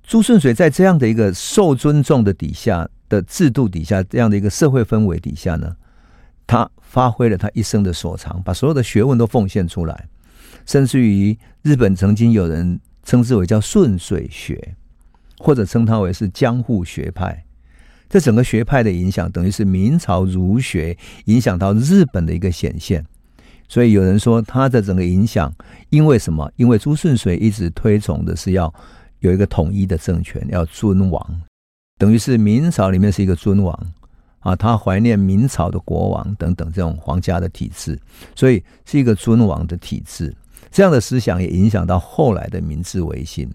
[0.03, 2.89] 朱顺水在这样的一个受尊重的底下。
[3.09, 5.76] 的制度底下，这样的一个社会氛围底下呢，
[6.45, 10.07] 他发挥了他一生的所长，把所有的学问都奉献出来，
[10.67, 14.76] 甚至于日本曾经有人称之为叫顺水学，
[15.39, 17.43] 或者称他为是江户学派。
[18.10, 23.05] 这整个学派的影响，等于是明朝儒学影响到日本的一个显现。
[23.68, 25.53] 所以有人说，他的整个影响，
[25.91, 26.51] 因为什么？
[26.55, 28.74] 因为朱顺水一直推崇的是要
[29.20, 31.41] 有一个统一的政权，要尊王，
[31.99, 33.93] 等于是明朝里面是一个尊王
[34.39, 34.55] 啊。
[34.55, 37.99] 他怀念明朝的国王等等这种皇家的体制，
[38.36, 40.36] 所以是一个尊王的体制。
[40.72, 43.47] 这样的思想也影响到后来的明治维新，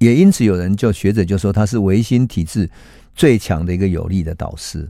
[0.00, 2.68] 也因此有人就学者就说他是维新体制
[3.16, 4.80] 最强的一个有力的导师。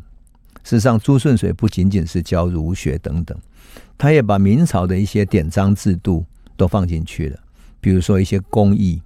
[0.64, 3.38] 事实上，朱顺水不仅仅是教儒学等等。
[3.96, 7.38] 他也把明朝的一些典章制度都放进去了，
[7.80, 9.00] 比如说一些工艺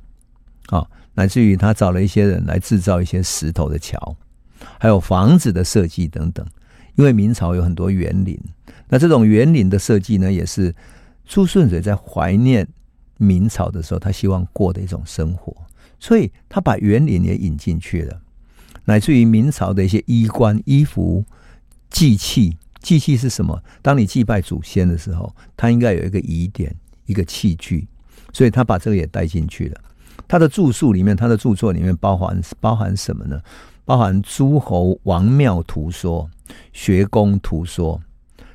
[0.68, 4.16] 啊，乃至于他找了一些人来制造一些石头的桥，
[4.78, 6.44] 还有房子的设计等等。
[6.96, 8.38] 因为明朝有很多园林，
[8.88, 10.74] 那这种园林的设计呢，也是
[11.24, 12.66] 朱顺水在怀念
[13.16, 15.54] 明朝的时候，他希望过的一种生活，
[15.98, 18.20] 所以他把园林也引进去了，
[18.91, 21.24] 乃至于明朝的一些衣冠、衣服、
[21.91, 22.57] 祭器。
[22.80, 23.62] 祭器是什么？
[23.82, 26.74] 当你祭拜祖先的时候，他应该有一个仪典，
[27.07, 27.86] 一个器具，
[28.32, 29.80] 所以他把这个也带进去了。
[30.26, 33.41] 他的著述里面，他的著作里面包含包含什么呢？
[33.84, 36.28] 包含诸侯王庙图说、
[36.72, 38.01] 学宫图说。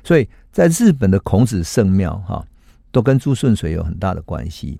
[0.04, 2.44] 所以在日本的孔子圣庙，哈，
[2.92, 4.78] 都跟朱顺水有很大的关系。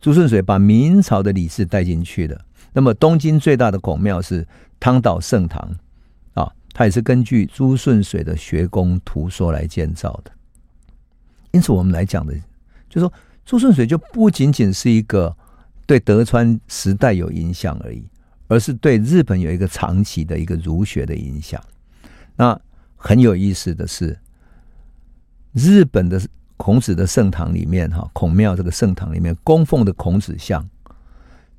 [0.00, 2.40] 朱顺水把明朝的礼制带进去了。
[2.72, 4.46] 那么东京最大的孔庙是
[4.80, 5.76] 汤岛圣堂
[6.34, 6.50] 啊。
[6.74, 10.32] 它也是根据朱顺水的学宫图说来建造的，
[11.50, 12.34] 因此我们来讲的，
[12.88, 13.12] 就说
[13.44, 15.36] 朱顺水就不仅仅是一个
[15.84, 18.02] 对德川时代有影响而已，
[18.48, 21.62] 而是对日本有一个长期的一个儒学的影响。
[22.36, 22.58] 那
[22.96, 24.18] 很有意思的是，
[25.52, 26.18] 日本的
[26.56, 30.66] 孔子的圣堂里面，哈孔庙这个圣堂里面供奉的孔子像，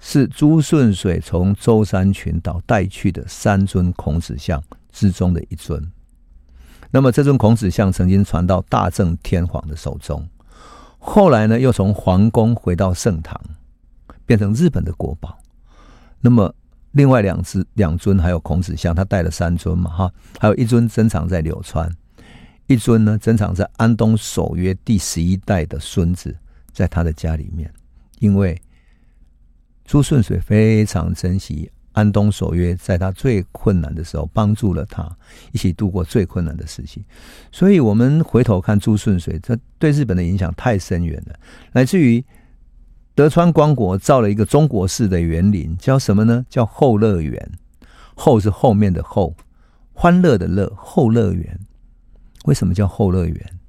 [0.05, 5.81] 是朱顺水从舟山群岛带去的三尊孔子像之中的一尊，
[6.91, 10.27] 那么这尊孔子像曾经传到大正天皇的手中，
[10.99, 13.39] 后来呢又从皇宫回到圣堂，
[14.25, 15.39] 变成日本的国宝。
[16.19, 16.53] 那么
[16.91, 21.89] 另外两只两尊还有孔子像，他带了三尊嘛哈，还有一尊珍藏在柳川，
[22.67, 26.35] 一尊呢珍藏在安东守约第十一代的孙子
[26.73, 27.73] 在他的家里面，
[28.19, 28.61] 因为
[29.86, 31.71] 朱顺水非常珍惜。
[31.91, 35.15] 安东守约在他最困难的时候帮助了他，
[35.51, 37.03] 一起度过最困难的事情。
[37.51, 41.36] 所以，我们回头看朱顺水，这对日本的影响太深远了，
[41.73, 42.25] 来自于
[43.13, 46.43] 德川光国造了一个中国式的园林，叫什么呢？
[46.49, 47.51] 叫后乐园。
[48.15, 49.36] 后是后面的后，
[49.93, 51.59] 欢乐的乐，后乐园。
[52.45, 53.59] 为什么叫后乐园？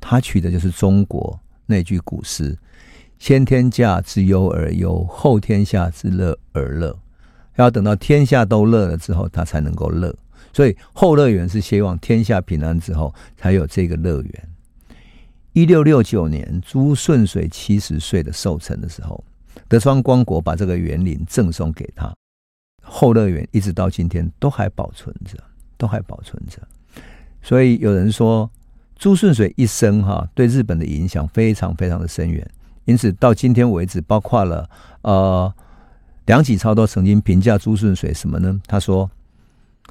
[0.00, 2.56] 他取的就是中国那句古诗
[3.20, 6.98] ：“先天下之忧而忧，后天下之乐而乐。”
[7.56, 10.12] 要等到天下都乐了之后，他才能够乐。
[10.52, 14.48] 所以后乐园是希望天下平安之后才有这个乐园。
[15.52, 19.22] 一六六九年，朱顺水七十岁的寿辰的时候，
[19.68, 22.10] 德川光国把这个园林赠送给他。
[22.82, 25.36] 后乐园一直到今天都还保存着，
[25.76, 26.58] 都还保存着。
[27.42, 28.50] 所以有人说，
[28.96, 32.50] 朱顺水一生哈对日本的影响非常非常的深远。
[32.90, 34.68] 因此到今天为止，包括了
[35.02, 35.54] 呃。
[36.26, 38.60] 梁启超都曾经评价朱顺水什么呢？
[38.68, 39.10] 他说：“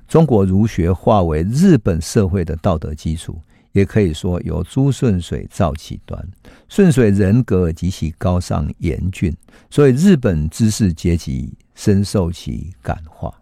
[0.07, 3.37] 中国儒学化为日本社会的道德基础，
[3.73, 6.25] 也可以说由朱顺水造其端。
[6.69, 9.35] 顺水人格极其高尚严峻，
[9.69, 13.33] 所以日本知识阶级深受其感化。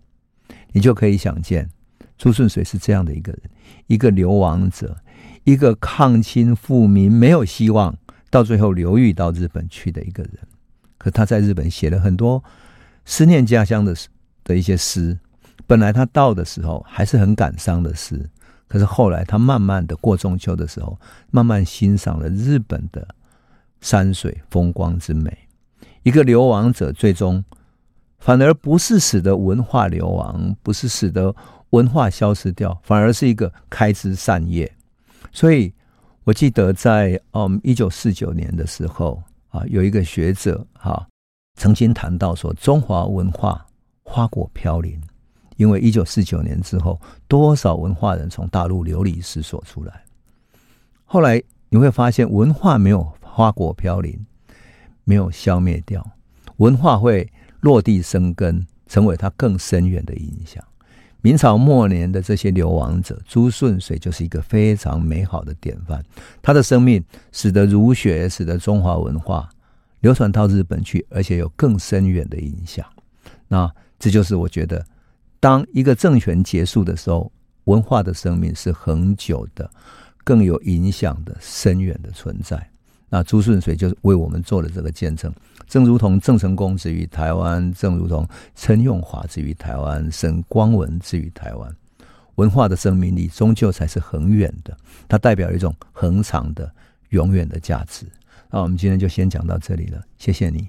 [0.72, 1.70] 你就可以想见，
[2.18, 3.41] 朱顺水是这样的一个人，
[3.86, 4.97] 一个流亡者，
[5.43, 7.95] 一个抗清复明没有希望，
[8.30, 10.34] 到最后流寓到日本去的一个人。
[10.97, 12.43] 可他在日本写了很多。”
[13.09, 13.95] 思念家乡的
[14.43, 15.17] 的一些诗，
[15.65, 18.30] 本来他到的时候还是很感伤的诗，
[18.67, 20.99] 可是后来他慢慢的过中秋的时候，
[21.32, 23.07] 慢慢欣赏了日本的
[23.80, 25.38] 山水风光之美。
[26.03, 27.41] 一个流亡者，最终
[28.19, 31.34] 反而不是使得文化流亡，不是使得
[31.69, 34.69] 文化消失掉，反而是一个开枝散叶。
[35.32, 35.73] 所以
[36.28, 41.07] 我记得在嗯一九四九年的时候啊，有一个学者哈。
[41.55, 43.65] 曾经谈到说，中华文化
[44.03, 45.01] 花果飘零，
[45.55, 46.99] 因为一九四九年之后，
[47.30, 50.03] 多少文化人从大陆流离失所出来。
[51.05, 54.25] 后来你会发现，文化没有花果飘零，
[55.05, 56.05] 没有消灭掉，
[56.57, 60.61] 文化会落地生根，成为它更深远的影响。
[61.28, 66.01] 明朝末年的这些流亡者，朱顺水就是一个非常美好的典范。
[66.41, 67.03] 他的生命
[67.34, 69.49] 使得儒学，使得中华文化。
[69.99, 72.86] 流传到日本去，而且有更深远的影响。
[73.49, 73.69] 那
[73.99, 74.86] 这就是我觉得
[75.38, 77.30] 当一个政权结束的时候，
[77.65, 79.69] 文化的生命是恒久的，
[80.23, 82.69] 更有影响的、深远的存在。
[83.09, 85.30] 那朱顺水就为我们做了这个见证，
[85.68, 91.76] 正如同郑成功之于台湾，正如同陈永华之于台湾，沈光文之于台湾，
[92.36, 94.76] 文化的生命力终究才是恒远的，
[95.09, 96.72] 它代表一种恒长的、
[97.09, 98.05] 永远的价值。
[98.49, 100.65] 那我们今天就先讲到这里了，谢谢你。